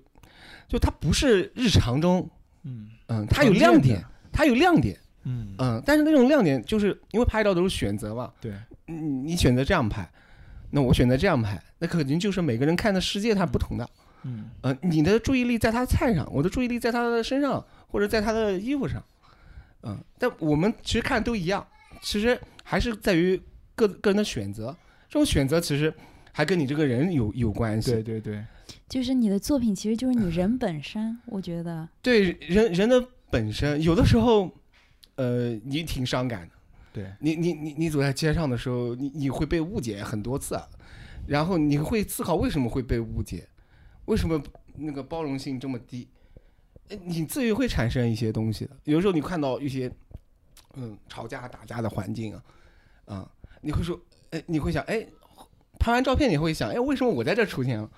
[0.67, 2.27] 就它不是日常中，
[2.63, 10.09] 嗯嗯，它有亮点，它有亮点，嗯嗯，但是那种亮点就是因为拍照都是选择嘛，对，嗯，你选择这样拍，
[10.71, 13.89] 那我选择这样拍，那肯定就是每个人看的世界它不同的，
[14.25, 19.03] 嗯呃，你的注意力在他菜上，我的注意力在他的身上或者在他的衣服上，
[19.83, 21.67] 嗯，但我们其实看都一样，
[22.03, 22.39] 其实。
[22.65, 23.39] 还是在于
[23.75, 24.75] 个个人的选择，
[25.09, 25.93] 这种选择其实
[26.31, 27.91] 还跟你这个人有有关系。
[27.91, 28.43] 对对对，
[28.89, 31.87] 就是你的作品其实就是你人本身，我觉得。
[32.01, 34.49] 对人人的本身，有的时候，
[35.17, 36.55] 呃，你挺伤感的。
[36.93, 40.69] 对你你你你走在街上的时候，你你会被误解很多次，啊
[41.27, 43.49] 然后你会思考为什么会被误解，
[44.07, 44.43] 为什么
[44.75, 46.09] 那个包容性这么低，
[47.05, 48.77] 你自己会产生一些东西的。
[48.85, 49.91] 有时候你看到一些
[50.75, 52.43] 嗯吵架打架的环境啊，
[53.07, 53.99] 啊，你会说，
[54.31, 55.07] 哎，你会想，哎，
[55.79, 57.89] 拍完照片你会想，哎，为什么我在这出现了？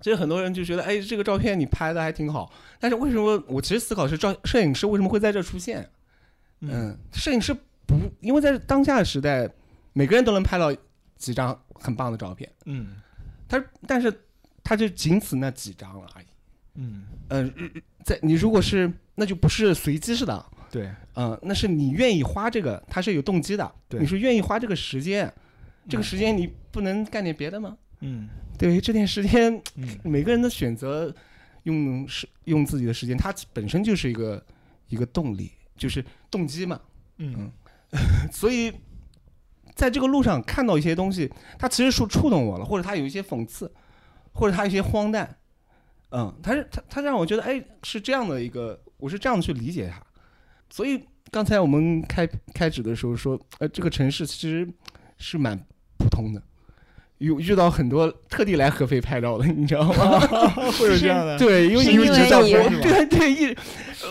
[0.00, 5.90] 其实很多人就觉得，哎，这个照片你拍的还挺好，但是为什么我其实思考是照摄影师为什么会在这出现？
[6.60, 7.56] 嗯，摄影师
[7.88, 9.50] 不，因为在当下的时代，
[9.94, 10.70] 每个人都能拍到
[11.16, 12.48] 几张很棒的照片。
[12.66, 12.98] 嗯，
[13.48, 14.12] 他但是
[14.62, 16.26] 他就仅此那几张了而已。
[16.74, 17.52] 嗯嗯，
[18.04, 20.46] 在你如果是那就不是随机式的。
[20.70, 23.74] 对，嗯，那是你愿意花这个，它是有动机的。
[23.88, 25.32] 对，你是愿意花这个时间，
[25.88, 27.78] 这个时间你不能干点别的吗？
[28.00, 28.28] 嗯。
[28.58, 29.62] 对这点时间，
[30.02, 31.14] 每个人的选择，
[31.62, 34.44] 用是用自己的时间，它本身就是一个
[34.88, 36.80] 一个动力，就是动机嘛。
[37.18, 37.52] 嗯，
[38.32, 38.72] 所以
[39.74, 43.72] 在这个路上看到一些东西，它其实是触动我了，或者它有一些讽刺，
[44.32, 45.36] 或者它一些荒诞。
[46.10, 50.02] 嗯，它是它它让我觉得，哎，是这样的一个，我是这样去理解它。
[50.70, 54.66] 所以刚才我们开开始的时候说，呃，这个城市其实
[55.18, 55.58] 是蛮
[55.98, 56.42] 普通的。
[57.18, 60.20] 有遇到很多特地来合肥拍照的，你知道吗？
[60.78, 63.56] 会有这样的，对，因为因为对对一，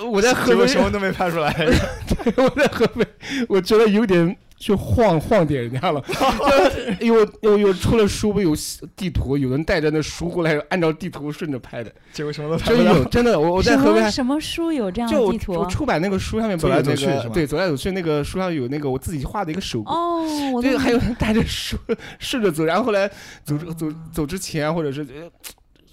[0.10, 1.54] 我在合肥什么都没拍出来，
[2.36, 3.06] 我在合肥，
[3.50, 4.36] 我觉得有点。
[4.60, 6.04] 去晃晃点人家了，
[7.00, 8.56] 因为又又出了书不，有
[8.96, 15.54] 地图，有人带着那书过来，按照地图顺着拍的，结果什么都真有，真的，我我在河北什么书有这样地图？
[15.54, 21.78] 就出版那个书上面不是那个对走来走去那个书上有那个我自己画的一个手哦，对，还有人带着书
[22.18, 23.08] 顺着走，然后后来
[23.44, 25.06] 走走走之前或者是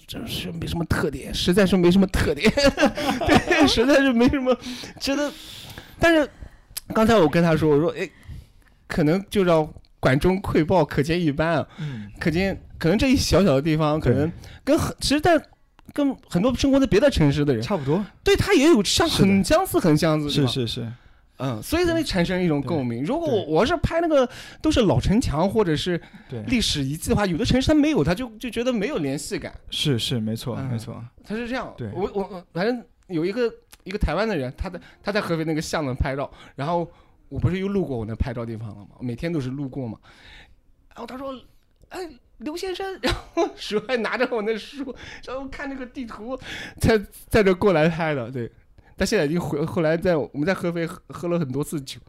[0.07, 2.51] 真是没什么特点，实在是没什么特点，
[3.27, 4.57] 对，实在是没什么
[4.99, 5.31] 觉得，
[5.99, 6.27] 但是
[6.95, 8.09] 刚才我跟他说，我说哎。
[8.87, 9.67] 可能就让
[9.99, 11.67] 管中窥豹，可见一斑啊。
[11.79, 14.31] 嗯，可见可能这一小小的地方，可能
[14.63, 15.41] 跟很其实，但
[15.93, 18.03] 跟很多生活在别的城市的人差不多。
[18.23, 20.29] 对他也有像很相似，很相似。
[20.29, 20.91] 是是是，
[21.37, 23.03] 嗯，所以才会产生一种共鸣。
[23.03, 24.29] 如果我我是拍那个
[24.61, 25.99] 都是老城墙或者是
[26.47, 29.53] 历史遗迹的话，有的城市它没有，他就就觉得没有联系感。
[29.69, 31.73] 是是，没错没错，他是这样。
[31.77, 33.51] 对，我我反正有一个
[33.83, 36.87] 一个台湾的人，他在他在合肥那个巷子拍照，然后。
[37.35, 38.91] 我不是又路过我那拍照地方了吗？
[39.01, 39.99] 每天都是路过嘛。
[40.87, 41.37] 然后他说
[41.89, 44.95] ：“哎，刘先生。”然后手还拿着我那书，
[45.25, 46.39] 然后看那个地图，
[46.79, 48.31] 在在这过来拍的。
[48.31, 48.49] 对，
[48.95, 51.99] 他现在已经回，后来在我们在合肥喝喝了很多次酒，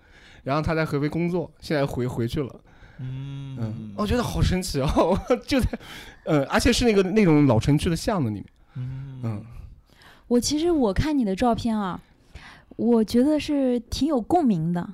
[0.44, 2.60] 然后他在合肥工作，现在回回去了。
[3.00, 5.66] 嗯嗯，我觉得好神奇哦，就在，
[6.24, 8.46] 呃，而且是那个那种老城区的巷子里面。
[8.76, 9.44] 嗯嗯，
[10.28, 12.00] 我其实我看你的照片啊，
[12.76, 14.88] 我觉得是挺有共鸣的。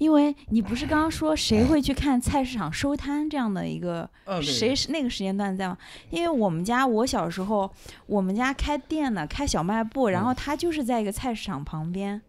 [0.00, 4.08] 因为你不是刚刚说谁会去看菜市场收摊这样的一个，
[4.42, 5.76] 谁是那个时间段在吗？
[6.08, 7.70] 因为我们家我小时候，
[8.06, 12.22] 我们家开店的，开小卖部，然后他就是在一个菜市场旁边，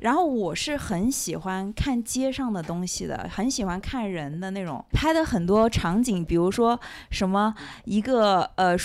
[0.00, 6.78] 然后我是很喜欢看街上的东西的，很喜欢看人的那种拍的很多场景，比如说
[7.12, 8.76] 什么一个呃。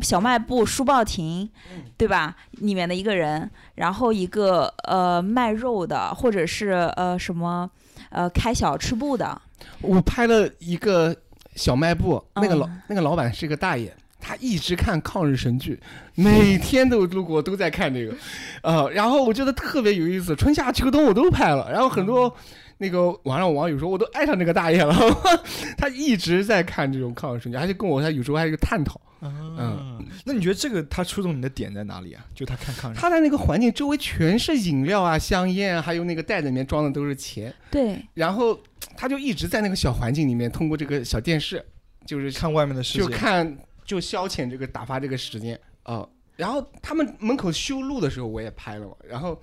[0.00, 1.48] 小卖部书报亭，
[1.96, 2.36] 对吧？
[2.52, 7.70] 里面的一个人，然后一个呃卖肉的，或者是呃什么
[8.10, 9.40] 呃开小吃部的。
[9.80, 11.14] 我拍了一个
[11.54, 15.80] 小卖部，那个老那个老板是个大爷，他一直看抗日神剧，
[16.14, 18.14] 每天都路过都在看这个，
[18.62, 22.34] 呃，然后我觉得特别有意思，春夏秋冬我都拍了，然后很多。
[22.78, 24.94] 那个网上网友说，我都爱上那个大爷了。
[25.78, 29.00] 他一直在看这种抗日神剧，而且跟我他有时候还有一个探讨。
[29.26, 32.22] 嗯，那你觉得这个他触动你的点在哪里啊？
[32.34, 37.54] 就他看抗日，他在那个环境周围全是饮料啊、香烟啊，还有那个袋子里面装的都是钱。
[37.70, 37.98] 对。
[38.12, 38.58] 然后
[38.96, 41.64] 他就一直在那个小环境里面，通过这个小电视，
[42.04, 43.56] 就是看外面的世界，就看
[43.86, 46.06] 就消遣这个打发这个时间啊。
[46.36, 48.92] 然后他们门口修路的时候，我也拍了嘛。
[49.08, 49.40] 然后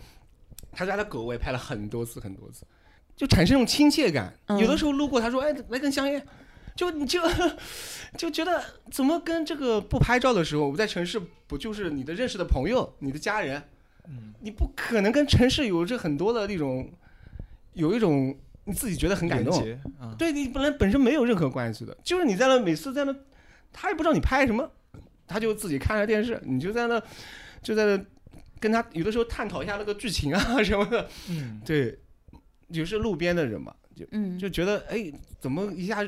[0.71, 2.65] 他家的狗，我也拍了很多次很多次。
[3.15, 6.25] 就产生一种亲切感，有的时候路过，他说：“哎，来根香烟。”
[6.73, 7.19] 就你就
[8.17, 13.61] 就觉得怎么跟这个不拍照的时候，我在城市不就是你的认识的朋友、你的家人？
[14.07, 16.89] 嗯，你不可能跟城市有着很多的那种，
[17.73, 19.61] 有一种你自己觉得很感动。
[20.17, 23.13] 对你本来本身没有任何关系的，就是你在那每次在那，
[23.73, 24.71] 他也不知道你拍什么，
[25.27, 26.99] 他就自己看着电视，你就在那
[27.61, 28.03] 就在那
[28.61, 31.07] 跟他有的时候探讨一下那个剧情啊什么的。
[31.29, 31.99] 嗯，对。
[32.71, 34.05] 就是路边的人嘛，就
[34.37, 36.07] 就觉得哎，怎么一下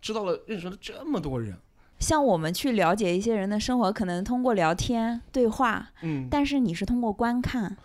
[0.00, 1.54] 知道了认识了这么多人？
[1.98, 7.76] 像我们去了解一些人的生活，可能通过聊天对话，嗯，但是你是通过观看，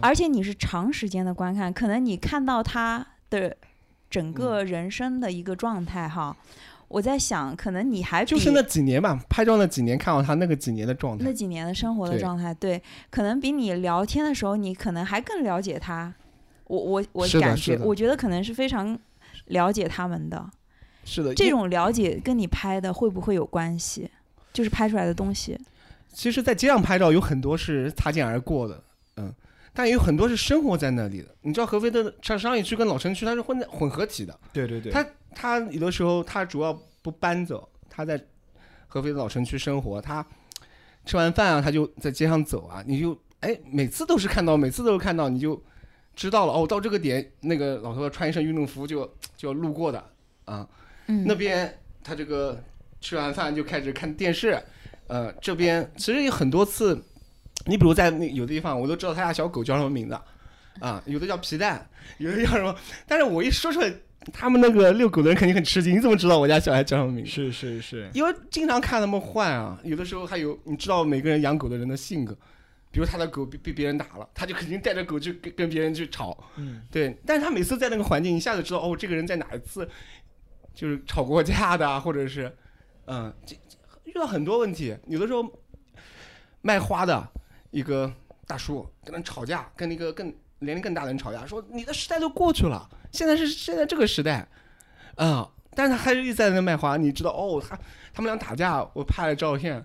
[0.00, 3.54] 而且你是长时间的观看，可能你看到他的
[4.08, 6.34] 整个人生的一个状态哈。
[6.88, 12.80] 我在想，可能你还就是那几年吧，拍照那几年，看到他那个几年的状态，那几年的生活的状态，对，
[13.10, 16.14] 可能比你聊天的时候，你可能还更了解他。
[16.66, 18.98] 我我我感觉，我觉得可能是非常
[19.46, 20.50] 了解他们的。
[21.04, 24.10] 是的，这种了解跟你拍的会不会有关系？
[24.52, 25.58] 就是拍出来的东西。
[26.12, 28.82] 其实，在街上拍照有很多是擦肩而过的，
[29.16, 29.34] 嗯，
[29.72, 31.28] 但有很多是生活在那里的。
[31.42, 34.38] 你知道合肥的商商业区跟老城区，它是混在混合体的。
[34.52, 34.92] 对对对。
[34.92, 35.04] 他
[35.34, 38.18] 他有的时候他主要不搬走，他在
[38.86, 40.24] 合肥的老城区生活，他
[41.04, 45.60] 吃完饭啊，他就在街上走啊，你就哎，每次都是看到，每次都是看到，你就
[46.16, 49.04] 知道了哦，到这个点，那个老头子穿一身运动服就
[49.36, 50.04] 就要路过的
[50.44, 50.66] 啊。
[51.06, 51.24] 嗯。
[51.26, 52.62] 那边他这个
[53.00, 54.58] 吃完饭就开始看电视。
[55.06, 56.98] 呃，这边其实有很多次，
[57.66, 60.18] 你比如在那有的地方，我都知道他家小狗叫什么名字，
[60.80, 61.86] 啊，有的叫皮蛋，
[62.16, 62.74] 有的叫什么，
[63.06, 63.94] 但是我一说出来，
[64.32, 67.30] 他们那个遛狗的人肯定很吃惊，你怎么知道我家小孩叫什么名字？
[67.30, 72.34] 是是是，因为经常看他们换啊，有的时候还有你知道每个人养狗的人的性格，
[72.94, 79.90] 比如他的狗被被别人打了，他就肯定带着狗去跟跟别人去吵，嗯，对，但是他每次在那个环境一下子知道哦，这个人在哪一次
[80.72, 82.56] 就是吵过架的，或者是，
[83.06, 83.58] 嗯，这。
[84.04, 85.44] 遇到很多问题，有的时候
[86.60, 87.26] 卖花的
[87.72, 88.12] 一个
[88.46, 94.46] 大叔跟人吵架，跟那个更年龄更大的人吵架，说你的时代都过去了，现在是现在这个时代，
[95.16, 96.96] 啊，但是他还是一直在那卖花。
[96.96, 97.76] 你知道哦，他
[98.12, 99.84] 他们俩打架，我拍了照片，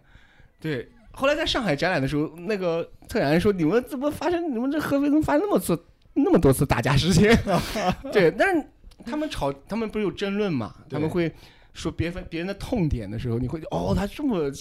[0.60, 0.92] 对。
[1.20, 4.54] 后来在上海展览的时候，那个策展人说：“你们怎么发生？
[4.54, 5.78] 你们这合肥怎么发生那么次
[6.14, 7.38] 那么多次打架事件？”
[8.12, 8.66] 对，但是
[9.06, 10.74] 他们吵，他们不是有争论嘛？
[10.90, 11.32] 他们会。
[11.72, 14.52] 说别分别人的痛点的时候，你会哦，他这么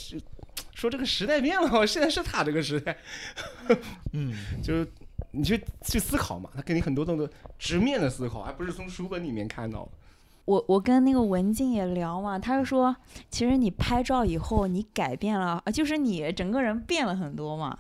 [0.74, 2.96] 说这个时代变了，现在是他这个时代，
[4.12, 4.32] 嗯，
[4.62, 4.86] 就是
[5.32, 7.28] 你去去思考嘛，他给你很多动作
[7.58, 9.88] 直面的思考，而不是从书本里面看到。
[10.48, 12.96] 我我跟那个文静也聊嘛，他就说，
[13.28, 17.78] 其实你拍照以后你改变了，就是你整个人变了很多嘛。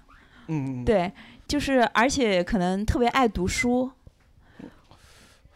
[0.48, 1.10] 嗯，对，
[1.46, 3.90] 就是而且可能特别爱读书。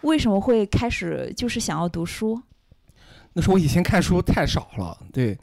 [0.00, 2.40] 为什么会开始就是想要读书？
[3.34, 5.38] 那是我以前看书太少了，对，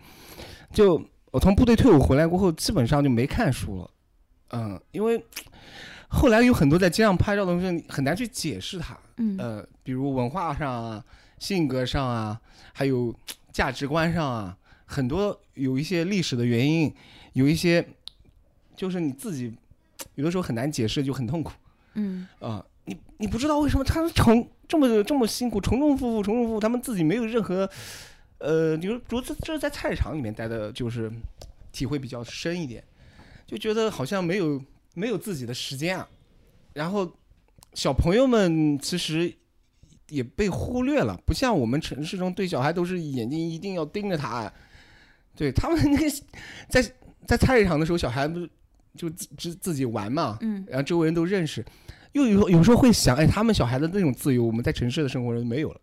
[0.73, 0.99] 就
[1.29, 3.91] 我从部队退伍回来过后，基本上就没看书了，
[4.53, 5.23] 嗯，因为
[6.07, 11.03] 后来有很多在街上拍照的东西很难去解释它，嗯，呃，比如文化上啊、
[11.39, 12.39] 性格上啊，
[12.73, 13.15] 还有
[13.51, 16.93] 价值观上啊，很多有一些历史的原因，
[17.33, 17.87] 有一些
[18.75, 19.51] 就是你自己
[20.15, 21.51] 有的时候很难解释，就很痛苦，
[21.95, 24.47] 嗯，啊，你你不知道为什么他从。
[24.69, 27.67] 这么这么辛苦，重重复复，重重复复，他们自己没有任何，
[28.37, 31.11] 呃，比如，比如这这在菜市场里面待的，就是
[31.71, 32.83] 体会比较深一点，
[33.47, 34.63] 就觉得好像没有
[34.93, 36.07] 没有自己的时间啊。
[36.73, 37.11] 然后
[37.73, 39.35] 小朋友们其实
[40.09, 44.51] 也被忽略了，不像我们城市中对小孩都是眼睛一定要盯着他，
[45.35, 46.09] 对他们那个
[46.67, 46.81] 在
[47.25, 48.49] 在菜市场的时候，小孩不是
[48.95, 51.63] 就自自己玩嘛，嗯，然后周围人都认识。
[52.13, 55.79] 又有有时候会想，哎，他们小孩的那种自由，我们在城市的生活人没有了。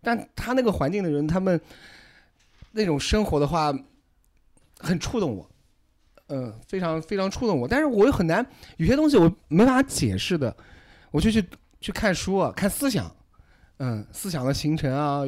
[0.00, 1.60] 但他那个环境的人，他们
[2.70, 3.76] 那种生活的话，
[4.78, 5.50] 很触动我，
[6.28, 7.66] 嗯，非常非常触动我。
[7.66, 8.46] 但是我又很难，
[8.76, 10.56] 有些东西我没办法解释的，
[11.10, 11.44] 我就去
[11.80, 13.12] 去看书啊，看思想，
[13.78, 15.22] 嗯，思想的形成啊，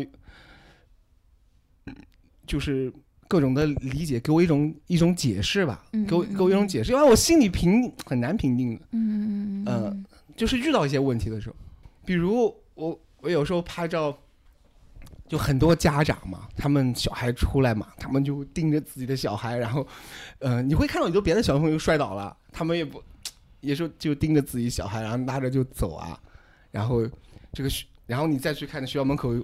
[2.47, 2.93] 就是
[3.27, 10.05] 各种的理解，给我一种一种解释吧，给我给我一种解释，因为我心里平很难平定的，嗯嗯嗯。
[10.37, 11.57] 就是遇到一些问题的时候，
[12.05, 14.17] 比如我我有时候拍照，
[15.27, 19.85] 就很多家长嘛，他们小孩出来嘛，他们就盯着自己的小孩，然后，
[20.39, 23.03] 呃，你会看到很多别的小朋友摔倒了，他们也不，
[23.61, 26.19] 也是就盯着自己小孩，然后拉着就走啊，
[26.71, 27.05] 然后
[27.53, 27.69] 这个，
[28.09, 29.35] 然后你再去看学校门口，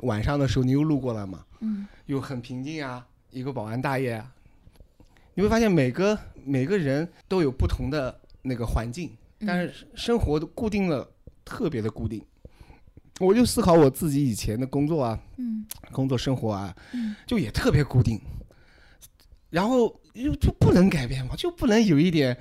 [0.00, 4.22] 晚上的时候你又路过了嘛，嗯，又很平静啊，一个保安大爷，
[5.32, 9.10] 你会发现每个每个人都有不同的那个环境。
[9.46, 11.10] 但是生活都固定了，
[11.46, 12.22] 特别的固定。
[13.20, 18.20] 我就思考我自己以前的工作啊，嗯，工作生活啊，嗯，就也特别固定。
[19.48, 22.36] 然后又就不能改变嘛，就不能有一点，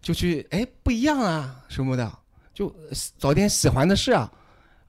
[0.00, 2.18] 就去哎不一样啊什么的，
[2.54, 2.72] 就
[3.18, 4.32] 找点喜欢的事啊，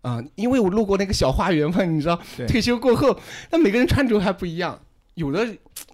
[0.01, 3.19] 啊，因为我路过那个小花园嘛，你知道，退休过后，
[3.51, 4.79] 那每个人穿着还不一样，
[5.15, 5.47] 有的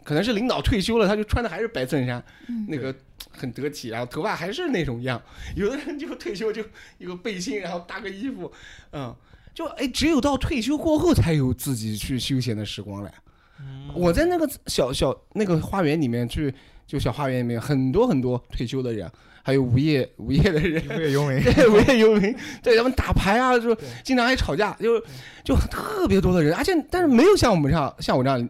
[0.04, 2.24] 可能是领导退休了，他就穿的还是白衬衫，
[2.68, 2.94] 那个。
[3.30, 5.22] 很得体，然后头发还是那种样。
[5.56, 6.64] 有的人就退休就
[6.98, 8.52] 一个背心，然后搭个衣服，
[8.92, 9.16] 嗯，
[9.54, 13.12] 就哎，只有到退休过后才有自己去休闲的时光了。
[13.94, 16.52] 我在那个小小那个花园里面去，
[16.88, 19.08] 就小花园里面很多很多退休的人，
[19.48, 23.74] 还有无业无业的人，无业游民，对无业游民，对他们打牌啊，就
[24.04, 25.00] 经常还吵架，就
[25.42, 28.50] 就特别多的人，而且但是没有像我们这样像我这样。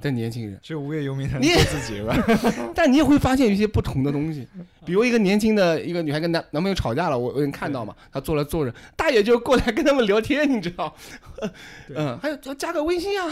[0.00, 2.14] 的年轻人，只有无业游民才能做自己吧？
[2.72, 4.46] 但你也会发现一些不同的东西，
[4.84, 7.92] 比如一个年轻的一个女孩跟男男朋友吵架了，我我能看到嘛？
[8.12, 10.94] 她坐着坐着，大爷就过来跟他们聊天，你知道？
[11.96, 13.26] 嗯，还有要加个微信啊，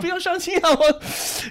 [0.00, 0.70] 不要伤心啊！
[0.78, 1.00] 我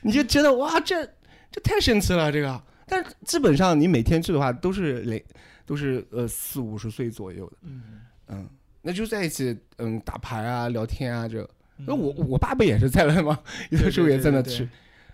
[0.03, 1.05] 你就觉得哇，这
[1.51, 2.61] 这太神奇了，这个。
[2.93, 5.23] 但基本上你每天去的话，都是累，
[5.65, 7.81] 都是呃四五十岁左右的，嗯
[8.27, 8.47] 嗯，
[8.83, 11.49] 那就在一起嗯打牌啊、聊天啊这。
[11.87, 13.39] 那我我爸不也是在那吗？
[13.71, 14.69] 有的时候也在那吃，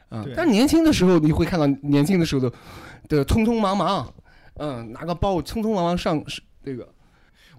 [0.09, 0.25] 啊！
[0.35, 2.53] 但年轻的时候你会看到年轻的时候的
[3.07, 4.13] 的匆匆忙忙，
[4.55, 6.21] 嗯，拿个包匆匆忙忙上
[6.63, 6.87] 这个。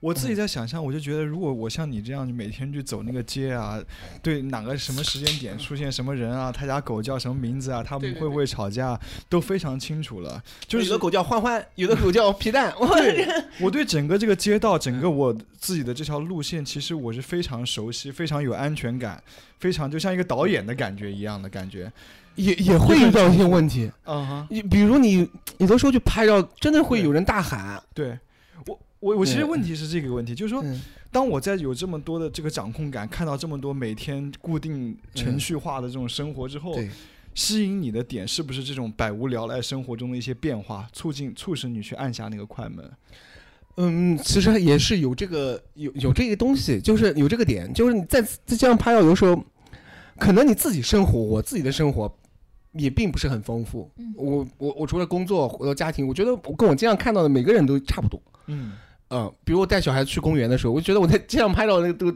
[0.00, 3.78] 我自己在想象，我就觉得，如果我像你这样，你每天去走那个街啊，
[4.22, 8.98] 对哪个什么时间点出现什么人啊，他家狗叫什么名字啊，他们会不会吵架，
[9.28, 10.42] 都非常清楚了。
[10.66, 12.74] 就是有的狗叫欢欢，有的狗叫皮蛋。
[12.96, 13.28] 对，
[13.60, 19.22] 我对整个这个街道，整个我自己的这条路线，其实我是非常熟悉，非常有安全感，
[19.58, 21.92] 非常就像一个导演的感觉一样的感觉。
[22.36, 25.28] 也也会遇到一些问题，嗯哼，你比如你
[25.58, 28.18] 有的时候去拍照，真的会有人大喊，对。
[28.66, 30.62] 我我我其实问题是这个问题，就是说，
[31.10, 36.76] 当我在有这么多的这个掌控感，看到这么多每天固定程序化的这种生活之后，
[37.34, 42.90] 吸引你的点是不是这种百无聊赖生活中的一些变化，促进促使你去按下那个快门？
[43.76, 49.42] 嗯，其实也是有这个有有这个东西，就是有这个点，就是你在在这样拍照有时候，
[50.18, 52.12] 可能你自己生活，我自己的生活
[52.72, 53.90] 也并不是很丰富。
[54.14, 58.20] 我我我除了工作回到家庭，我觉得我跟我经常看到的每个人都差不多。
[58.48, 58.72] 嗯。
[59.10, 62.12] 嗯，比如我带小孩去公园的时候，我觉得我在街上拍照那个都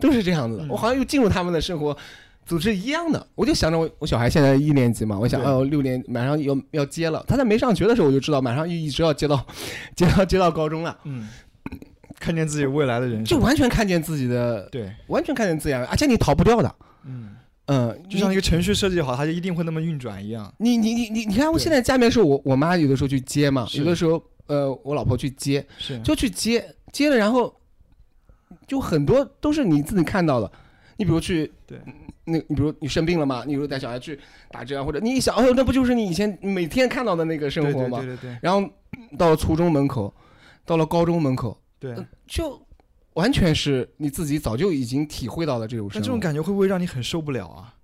[0.00, 1.96] 都是这样子的，我好像又进入他们的生活
[2.44, 3.26] 组织一样的。
[3.34, 9.46] 我就想着我我小孩现在一年级嘛，我想哦六年马上要要接了，他在没上学的时候我就知道马上又一直要接到
[9.96, 10.98] 接到接到高中了。
[11.04, 11.28] 嗯，
[12.18, 16.74] 看见自己未来的人生就完全看见自己的对，完全看见自己，而且你逃不掉的。
[17.06, 20.52] 嗯嗯，就像一个程序设计好，它就一定会那么运转一样。
[20.58, 24.20] 你你你你你看，我现在家里面是我我妈有的时候去接嘛，有的时候。
[24.46, 25.66] 呃，我老婆去接，
[26.02, 27.54] 就去接接了，然后
[28.66, 30.50] 就很多都是你自己看到的。
[30.96, 31.80] 你比如去，对，
[32.24, 34.18] 那你比如你生病了嘛，你比如带小孩去
[34.50, 37.98] 打针啊，或者你一想，哎呦，那不就是你以前每天看到的那个生活吗？
[37.98, 38.38] 对对对。
[38.42, 38.68] 然后
[39.18, 40.14] 到了初中门口，
[40.64, 42.60] 到了高中门口，对，就
[43.14, 45.98] 完全是你自己早就已经体会到了这种生活。
[45.98, 47.74] 那这种感觉会不会让你很受不了啊？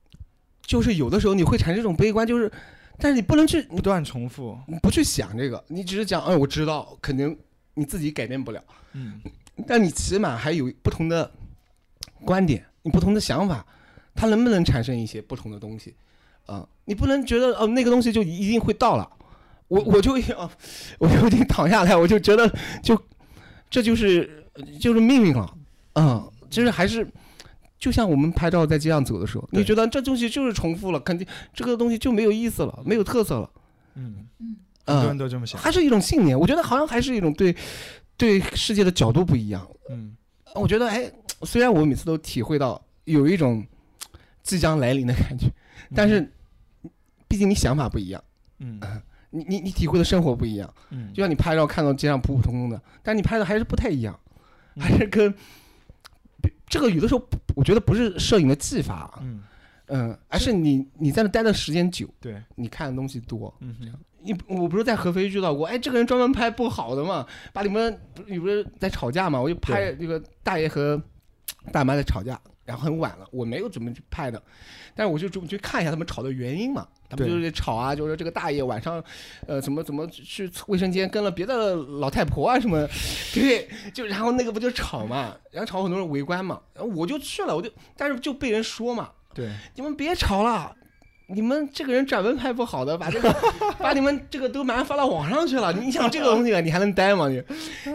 [0.62, 2.52] 就是有的时候你会产生这种悲观，就是。
[3.00, 7.36] 但是你不能去不断重复，不去想这个，你只是讲，哎，我知道，肯定
[7.74, 9.20] 你自己改变不了，嗯，
[9.66, 11.30] 但你起码还有不同的
[12.24, 13.64] 观点，你不同的想法，
[14.14, 15.94] 它能不能产生一些不同的东西？
[16.46, 19.10] 啊，你不能觉得哦，那个东西就一定会到了，
[19.68, 20.50] 我我就要，
[20.98, 23.00] 我就已经躺下来，我就觉得就
[23.70, 24.46] 这就是
[24.78, 25.54] 就是命运了，
[25.94, 27.06] 嗯，就是还是。
[27.80, 33.50] 就像我们拍照在街上走的时候，你觉得这东西就是重复了，肯定这个东西就没有意思了，没有特色了。
[33.94, 36.38] 嗯嗯，很多人都这么想，还是一种信念。
[36.38, 37.56] 我觉得好像还是一种对
[38.18, 39.66] 对世界的角度不一样。
[39.88, 40.14] 嗯，
[40.54, 41.10] 我觉得哎，
[41.42, 43.66] 虽然我每次都体会到有一种
[44.42, 45.46] 即将来临的感觉，
[45.94, 46.30] 但是
[47.26, 48.22] 毕竟你想法不一样。
[48.58, 48.78] 嗯，
[49.30, 50.70] 你你你体会的生活不一样。
[50.90, 54.20] 嗯，就像你拍照看到街上普普通通的，但你拍的还是不太一样，
[54.78, 55.34] 还是跟。
[56.70, 57.22] 这个有的时候，
[57.54, 59.42] 我觉得不是摄影的技法，嗯。
[59.92, 63.74] 嗯，而是你你在那待的时间久，对，你看的东西多，嗯，
[64.22, 71.02] 你我不是在合肥遇到过，哎，这个人专门拍不好的嘛，把你们你不是在吵架嘛，我就拍那个大爷和
[71.72, 72.40] 大妈在吵架，
[72.70, 74.40] 然后很晚了，我没有准备去拍的，
[74.94, 76.86] 但是我就准备去看一下他们吵的原因嘛。
[77.08, 79.02] 他们就是吵啊，就是这个大爷晚上，
[79.44, 82.86] 呃，怎么怎么去卫生间跟了别的老太婆啊什么，
[83.34, 90.72] 对，就然后那个不就吵嘛，然后吵很多人围观嘛，然后我就去了，我就但是就被人说嘛，对，你们别吵了，
[91.34, 93.34] 你们这个人转文拍不好的，把这个
[93.78, 97.28] 把你们这个都马上发到网上去了，你想这个东西你还能待吗？
[97.28, 97.42] 你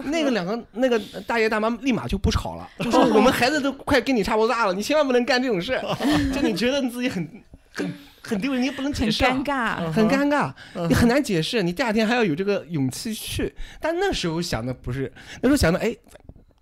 [0.05, 5.79] 那个两个那个大爷大妈立马就不吵了，就说我们孩子都快跟你差不多大了，你千万不能干这种事，
[6.33, 7.27] 就你觉得你自己很
[7.73, 7.93] 很。
[8.27, 10.51] 很丢人，你也不能解释，很尴尬，很尴尬，
[10.89, 11.61] 你很难解释。
[11.61, 15.13] 你第二天还要有这个勇气去，但那时候想的不是，
[15.43, 15.95] 那时候想的，哎，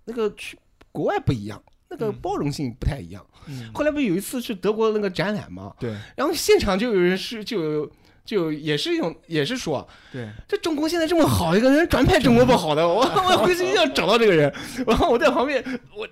[0.04, 0.58] 那个去
[0.92, 1.62] 国外不一样，
[1.98, 3.24] 那个包容性不太一样。
[3.72, 5.72] 后来不有一次去德国那个展览嘛？
[5.78, 7.90] 对，然后现场就有人是就
[8.24, 14.52] 就也是一种也是说，对，这中国现在这么好一个人，转拍中国不好的，我我回去一定要找到这个人。
[14.86, 15.62] 然后我在旁边，
[15.96, 16.08] 我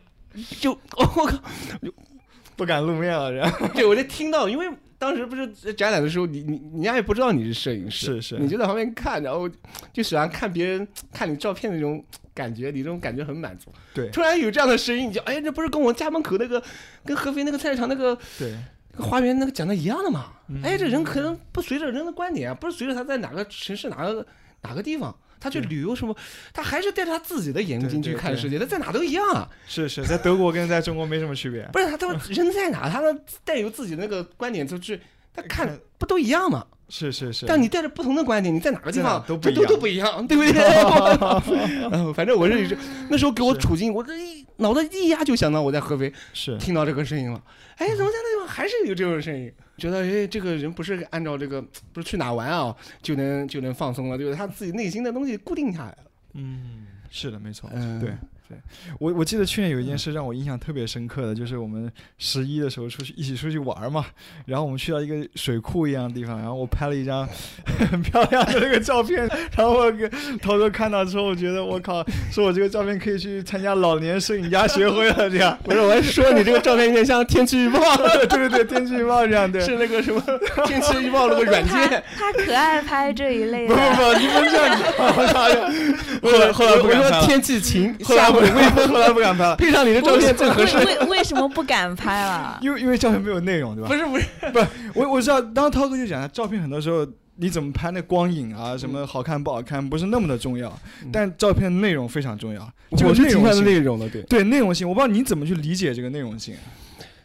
[0.61, 1.43] 就 我靠，
[2.57, 4.67] 不敢露面了，然后 对我就听到，因为。
[5.03, 9.51] 当时不是展览的时候，你你人家也不知道你是摄影师，是是，你就在旁边看，然后
[9.93, 12.01] 就喜欢看别人看你照片的那种
[12.35, 13.73] 感觉，你这种感觉很满足。
[13.95, 16.63] 对，突然有这样的声音，你就哎，这不是跟我家门口那个
[17.05, 18.55] 跟合肥那个菜市场那个对
[18.97, 20.33] 花园那个讲的一样的嘛？
[20.63, 24.27] 哎，这人可能不随着人的观点，不是随着他在哪个城市哪个
[24.63, 25.17] 哪个地方。
[25.41, 26.17] 他去旅游什么？
[26.53, 28.61] 他还是带着他自己的眼睛去看世界。
[28.61, 29.51] 他在哪都一样啊。
[29.67, 31.69] 是是，在德国跟在中国没什么区别。
[31.73, 33.03] 不是他，他人在哪，他
[33.43, 35.01] 带有自己的那个观点就去，
[35.35, 36.65] 他看不都一样吗？
[36.95, 37.47] 是是是。
[37.47, 40.61] 但你带着不同的观点，你在哪个地方都不都都不一样，对不对？
[41.91, 42.77] 嗯，反正我是
[43.09, 47.43] 那时候给我处境，我这一脑子一压就想到我在合肥，是听到这个声音了。
[47.79, 49.51] 哎，怎么在那地方还是有这种声音？
[49.79, 51.63] 觉得哎，这个人不是按照这个，
[51.95, 55.97] 不是去哪玩啊，就能就能放松了，就是他自己内心的东西固定下来了。
[56.35, 57.71] 嗯，是的，没错，
[58.01, 58.13] 对。
[58.99, 64.07] 我我记得去年有一件事让我印象特别深刻的，就是我们十一的时候出去一起出去玩嘛，
[64.47, 67.29] 然后我们去到一个水库一样的地方，然后我拍了一张
[67.91, 70.09] 很漂亮的那个照片， 然后我给
[70.41, 80.23] 涛哥看到之后，我觉得我靠，说我这个照片可以去参加老年摄影家协会了，这样不是我还说你这个照片有点像天气预报， 对对对，天气预报这样对， 是那个什么
[80.67, 84.83] 天气预报那个软件，他可爱拍这一类的，不不不，你们这样子，
[86.23, 89.23] 后来后来我说天气晴，下午微风，后来不。
[89.23, 90.77] 敢拍了，配上你的照片最合适。
[90.79, 92.59] 为为什么不敢拍了？
[92.61, 93.89] 因为因为照片没有内容，对吧？
[93.89, 100.77] 不是不是不是，我我知道，当时涛哥就讲，照片很多时候你怎么拍那光影啊，什么好看不好看，不是那么的重要，
[101.13, 102.69] 但照片内容非常重要。
[102.97, 106.57] 就是内容的内容的，对对内容性，我不知道你怎么去理解这个内容性。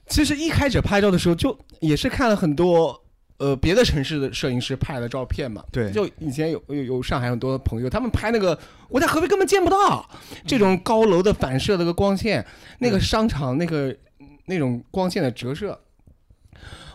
[0.08, 3.02] 其实一开始拍照的时候，就也是看了很多。
[3.38, 8.58] 呃，别的城市的摄影师拍的照片嘛，对，就以前有有有上海很多朋友，他们拍那个，
[8.90, 10.10] 我在合肥根本见不到
[10.46, 12.44] 这种高楼的反射那个光线，
[12.80, 13.96] 那个商场那个
[14.46, 15.80] 那种光线的折射。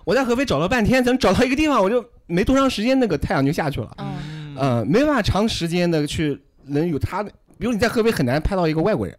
[0.04, 3.94] 我在合肥找了半天，咱找到一个地方，我就没多长时间，那个太阳就下去了。
[3.98, 9.16] 嗯，呃，没办法长时间的去能有他的，比如你在合肥很难拍到一个外国人。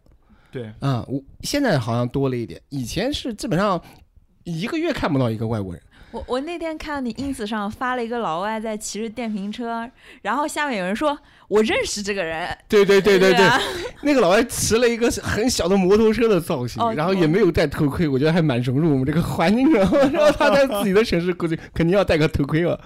[0.52, 3.82] 对，啊，我现在好像多了一点，以前是基本上
[4.44, 5.82] 一个月看不到一个外国人。
[6.14, 9.90] 我我那天看你 ins 上发了一个老外在骑着电瓶车，
[10.22, 12.56] 然后下面有人说我认识这个人。
[12.70, 13.50] 对对对对对，
[14.04, 19.80] 那个老外骑了一个很小的摩托车的造型，然后也没有戴头盔，我觉得还蛮融入我们这个环境的。
[20.14, 22.80] 然后他在自己的城市估计肯定要戴个头盔了。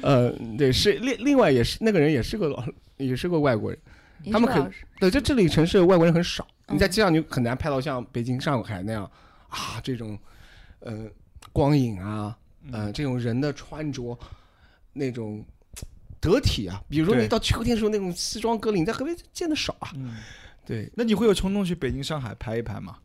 [0.00, 2.62] 呃，对，是另另外也是那个人也是个老
[2.96, 3.78] 也是个外国人，
[4.30, 9.02] 他们很对，就这里城市外国人很少，你在街上你很难拍到像北京上海那样
[9.48, 10.16] 啊这种
[10.78, 11.08] 呃
[11.52, 12.36] 光影啊。
[12.70, 14.18] 嗯，这种人的穿着，
[14.92, 15.44] 那种
[16.20, 19.90] 得体啊，比如说你到秋天的时候那种西装革领，在河北见的少啊。
[19.96, 20.14] 嗯，
[20.64, 20.88] 对。
[20.94, 22.98] 那你会有冲动去北京、上海拍一拍吗？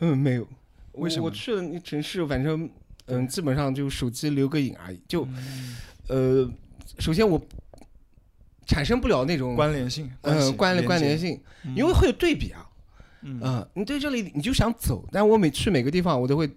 [0.00, 0.46] 嗯，没有。
[0.92, 1.24] 为什么？
[1.24, 2.68] 我去了那城市，反正
[3.06, 5.00] 嗯，基本上就手机留个影而已。
[5.08, 5.26] 就
[6.08, 6.46] 呃，
[6.98, 7.40] 首先我
[8.66, 11.40] 产生不了那种关联性，嗯，关联关联性，
[11.74, 12.68] 因为会有对比啊。
[13.22, 16.50] 嗯，你对这里你就想走，但我每去每个地方，我都会。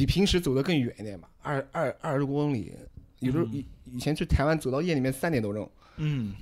[0.00, 2.74] 比平时走得更远一点吧，二二二十多公里，
[3.18, 6.34] 有时候以以前去台湾走到夜里面三点多钟，嗯，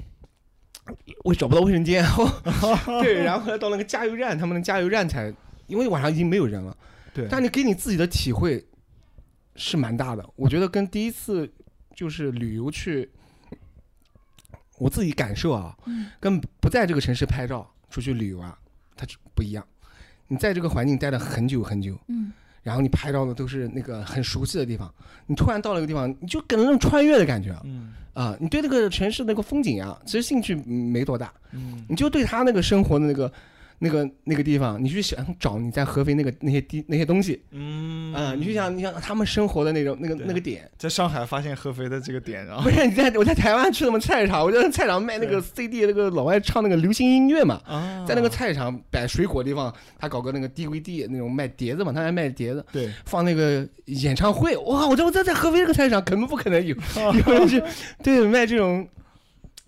[1.25, 2.05] 我找不到卫生间，
[3.03, 5.35] 对，然后到那个加油站，他们的加油站才，
[5.67, 6.77] 因为晚上已经没有人了，
[7.13, 8.65] 对，但你给你自己的体会
[9.57, 11.53] 是蛮大的，我觉得跟第一次
[11.97, 13.11] 就是旅游去，
[14.79, 15.77] 我自己感受啊，
[16.21, 18.57] 跟不在这个城市拍照出去旅游啊，
[18.95, 19.05] 它
[19.35, 19.67] 不一样，
[20.29, 22.33] 你在这个环境待了很久很久，嗯。
[22.63, 24.93] 然后你拍到的都是那个很熟悉的地方，
[25.27, 27.59] 你突然到了一个地方，你就给人那种穿越的感觉。
[27.65, 31.33] 嗯啊，你对那个城市那个风景啊，其实兴趣没多大。
[31.53, 33.33] 嗯，你就对他那个生活的那个。
[33.81, 38.12] 那个那个地方，你去想找你在合肥那个那些地那些东西，嗯。
[38.12, 47.61] 啊，你去想你想他们生活的那种那个那个点，在上海发现合肥的这个点，然后不是你在我在台湾去什么菜市场，我在菜场卖那个 CD，那个老外唱那个流行音乐嘛，
[48.07, 56.74] 在那个菜场摆水果地方，他搞个那个 DVD 那种卖碟子嘛，他还卖碟子，对，放那个演唱会，哇，我这我在在合肥这个菜市场根本不可能有，
[57.26, 57.62] 有人去
[58.03, 58.89] 对卖这种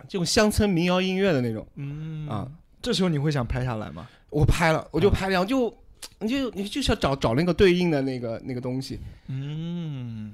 [0.09, 2.49] 这种乡村民谣音乐的那种，嗯啊。
[2.83, 4.09] 这时候你会想拍下来吗？
[4.31, 5.77] 我拍了，我就拍了，就
[6.21, 9.01] 你就你就想找找那个对应的那个那个东西。
[9.27, 10.33] 嗯，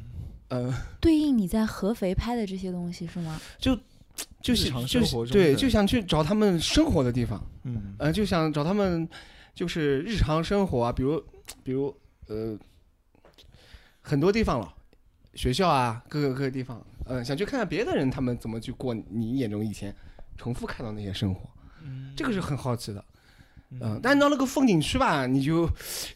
[0.48, 3.40] 呃，对应你在合肥拍的这些东西是吗？
[3.58, 3.76] 就
[4.40, 7.42] 就是就是对，就想去找他们生活的地方。
[7.64, 9.08] 嗯，呃，就想找他们
[9.54, 11.22] 就是日常生活啊，比如
[11.64, 11.94] 比如
[12.28, 12.56] 呃
[14.02, 14.72] 很多地方了，
[15.34, 19.94] 学校啊，各个各个地方，嗯，想去看看别的人他们怎么去过你眼中以前
[20.36, 21.48] 重复看到那些生活。
[22.16, 23.04] 这个是很好奇的，
[23.80, 25.68] 嗯，但到那个风景区吧，你就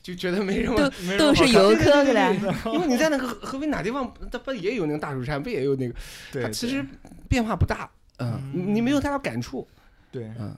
[0.02, 2.40] 就觉得没什么，都都是游客的嘞。
[2.66, 5.94] 因为你在那个合肥哪地方，它不也有那个大蜀山，不也有那个？
[6.32, 6.84] 对，它其实
[7.28, 9.66] 变化不大，嗯，你没有太大感触。
[10.10, 10.56] 对，嗯。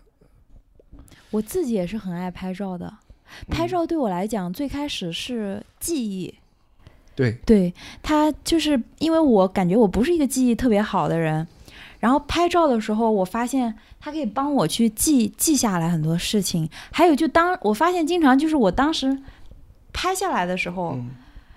[1.30, 2.92] 我自己也是很爱拍照的，
[3.48, 6.34] 拍照对我来讲，最开始是记忆。
[7.14, 11.46] 对，对他就是因为我感觉我不是一个记忆特别好的人。
[12.02, 16.68] 然后拍照的时候，我发现它可以帮我去记记下来很多事情。
[16.90, 19.16] 还有，就当我发现经常就是我当时
[19.92, 20.98] 拍下来的时候，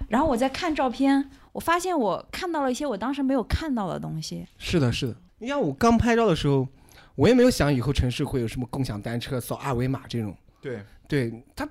[0.07, 4.45] 然后我在看照片，我发现我看到了一些我当时没有看到的东西。
[4.59, 5.15] 是的，是的。
[5.39, 6.67] 你像我刚拍照的时候，
[7.15, 10.37] 我也没有想以后城市会有什么共享单车、扫二维码这种。
[10.61, 11.67] 对，对他，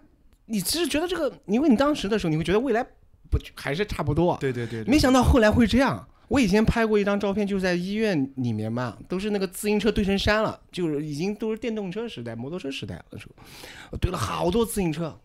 [0.47, 2.83] 你其实觉得这个，因为你当时的时候，你会觉得未来
[3.31, 4.37] 不还是差不多。
[4.41, 4.83] 对对对。
[4.83, 6.05] 没想到后来会这样。
[6.29, 13.45] 我以前拍过一张照片，就是在医院里面嘛，都是那个自行车堆成山了，就是已经都是电动车时代、摩托车时代了的时候，
[13.91, 15.19] 我堆了好多自行车。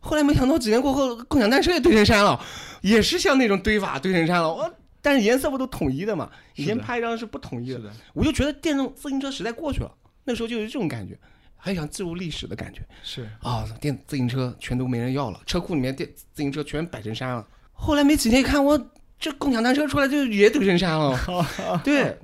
[0.00, 2.40] 后来没想到几年过后，共享单车也堆成山了，
[2.80, 4.52] 也是像那种堆法堆成山了。
[4.52, 6.30] 我但是颜色不都统一的嘛？
[6.54, 9.92] 以前拍一张是不统一的，我就觉得电动自行车时代过去了，
[10.24, 11.18] 那时候就有这种感觉，
[11.56, 12.80] 还想记录历史的感觉。
[13.02, 17.46] 是啊，电自行车全都没人要了，车库里面电自行车全摆成山了。
[17.72, 18.90] 后来没几天一看我。
[19.18, 21.18] 这共享单车出来就也堆成山了，
[21.82, 22.16] 对，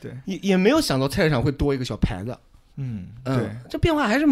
[0.00, 2.36] 对，也也没有想到菜市场会多一个小牌子，
[2.76, 4.26] 嗯，对，这变化还是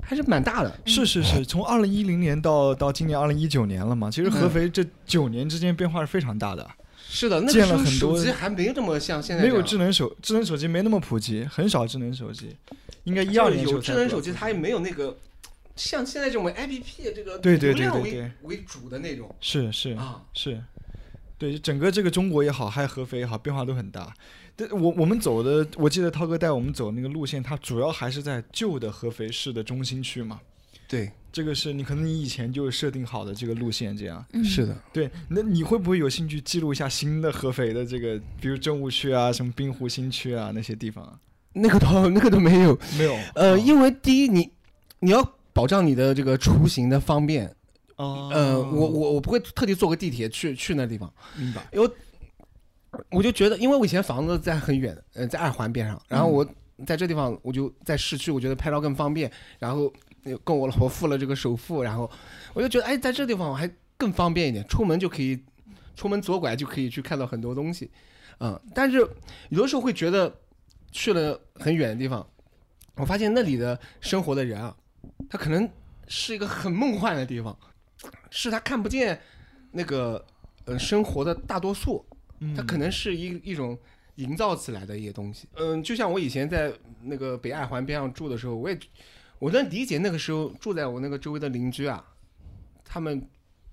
[0.00, 0.72] 还是蛮大的。
[0.84, 6.68] 是是是，从二零一零年到到今年二零一九年了嘛，其实合肥这九年之间变化是非常大的。
[7.08, 12.56] 是的，建了很多，手机还没有这么像现在，没有智能手智能手机没那么普及，很少智能手机，
[13.04, 15.16] 应该一二年有智能手机，它也没有那个
[15.76, 20.62] 像现在这种 A P P 这个对对对对为主的那种，是是啊是。
[21.42, 24.14] 对整个这个中国也好，还有合肥也好，变化都很大。
[24.54, 30.40] 但我我们走的，我记得涛哥带我们走那个路线，它主要还是在旧的合肥市的中心区嘛。
[30.86, 34.24] 对，这个是你可能你以前就设定好的这个路线，这样。
[34.44, 34.80] 是的。
[34.92, 41.18] 对，那你会不会有兴趣记录一下新的合肥的这个，比如政务区啊，什么滨湖新区啊那些地方？
[41.54, 43.16] 那个都那个都没有，没有。
[43.34, 44.48] 呃，因为第一，你
[45.00, 47.52] 你要保障你的这个出行的方便。
[48.02, 51.64] 哦，呃，我我我不会特地坐个地铁去去那地方，明白？
[51.72, 51.88] 因为
[53.10, 56.44] 我就觉得，因为我以前房子在很远，呃，在二环边上，然后我
[56.84, 59.30] 在这地方，我就在市区，我觉得拍照更方便，
[59.60, 59.92] 然后
[60.42, 62.10] 跟我老婆付了这个首付，然后
[62.52, 65.40] 我就觉得，哎，在这地方我还更方便一点，出门就可以，
[65.94, 67.88] 出门左拐就可以去看到很多东西，
[68.40, 68.98] 嗯，但是
[69.50, 70.34] 有的时候会觉得
[70.90, 72.26] 去了很远的地方，
[72.96, 74.76] 我发现那里的生活的人啊，
[75.30, 75.68] 他可能
[76.08, 77.56] 是一个很梦幻的地方。
[78.30, 79.20] 是他看不见
[79.70, 80.24] 那个
[80.64, 82.04] 呃生活的大多数，
[82.56, 83.78] 他可能是一一种
[84.16, 85.48] 营造起来的一些东西。
[85.54, 86.72] 嗯，就像我以前在
[87.02, 88.78] 那个北二环边上住的时候，我也
[89.38, 92.04] 我能理解那个时候住在我那个周围的邻居啊，
[92.84, 93.26] 他们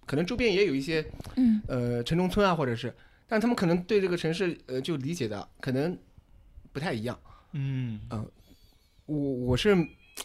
[0.06, 1.06] 可能周边也有一些
[1.36, 2.94] 嗯呃城中村啊，或者是，
[3.28, 5.98] 但他们可能对这个城市呃就理解的可能
[6.72, 7.20] 不太一样。
[7.54, 8.30] 嗯嗯，
[9.06, 9.76] 我我是。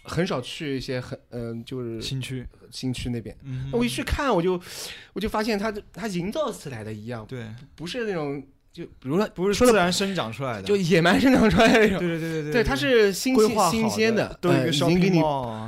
[0.03, 3.37] 很少去一些很嗯，就是新区新区那边。
[3.71, 4.61] 那我一去看，我就
[5.13, 11.99] 我就发现它它营造起来的一样，对，不是那种就比如说不是自然生长出来的，就野蛮生长出来的那种。
[11.99, 13.35] 对对对对对，对，它是新
[13.71, 15.23] 新鲜的，都有一个小给你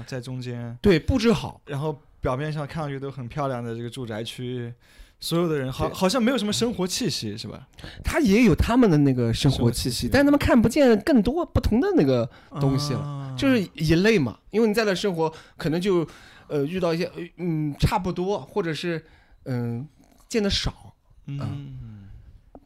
[0.07, 4.73] 在中间，对，布置好，然后表面上看上去都很漂亮的这个住宅区。
[5.19, 7.67] 所有的人好好像没有什么生活气息，是吧？
[8.05, 12.29] 他也有他们的那个生活气息，但他们看不见更多不同的那个
[12.61, 14.39] 东西了，就是一类嘛。
[14.51, 16.07] 因为你在那生活，可能就
[16.49, 19.05] 呃遇到一些嗯差不多，或者是
[19.45, 19.89] 嗯
[20.29, 20.95] 见的少，
[21.27, 22.09] 嗯，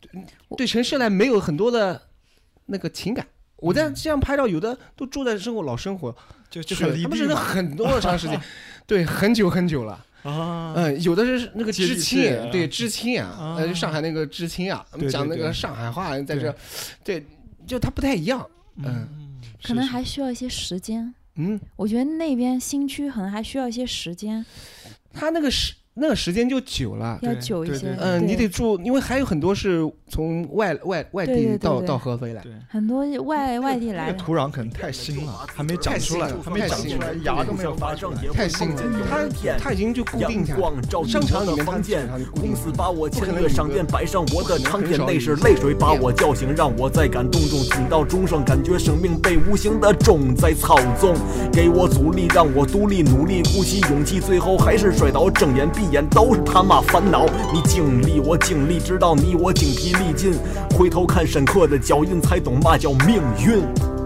[0.00, 0.24] 对
[0.56, 2.02] 对城市来没有很多的
[2.66, 3.26] 那个情感。
[3.58, 6.14] 我在这样拍照，有的都住在生活老生活，
[6.50, 8.40] 就就他们是很多长时间，
[8.86, 10.04] 对，很久很久了。
[10.22, 16.54] 啊，嗯，有的是那个知青，对知青啊，呃，上海那个知青啊，讲那个上海话，在这，
[17.02, 17.24] 对，
[17.66, 19.08] 就他不太一样，嗯，
[19.62, 24.44] 可能还需要一些时间，嗯，我觉得那边新区可能还需要一些时间，
[25.12, 25.74] 他那个是。
[26.00, 27.94] 那个时间就久了，要久一些。
[27.98, 34.10] 嗯，你得住，因为还有很多是从外外外地到到合肥来，很多外外地来。
[34.10, 34.18] 的。
[34.18, 38.82] 土壤可能太新了，还没长出来，还没长出来，芽都没有发出来，太新了。
[39.10, 39.28] 它
[39.58, 40.60] 它已经就固定下来。
[41.06, 51.14] 商场里面它建，公司把我签了商店，摆上我的唱片，那是泪水把我叫醒，让我在感动中听到钟声，感觉生命被无形的钟在操纵，
[51.52, 55.70] 给我阻力，让我独立努力，鼓起勇气，最后还是摔倒，睁眼。
[55.70, 60.34] 闭眼都是他妈烦恼，你经历我经历，直到你我精疲力尽，
[60.76, 63.99] 回头看深刻的脚印，才懂嘛叫命运。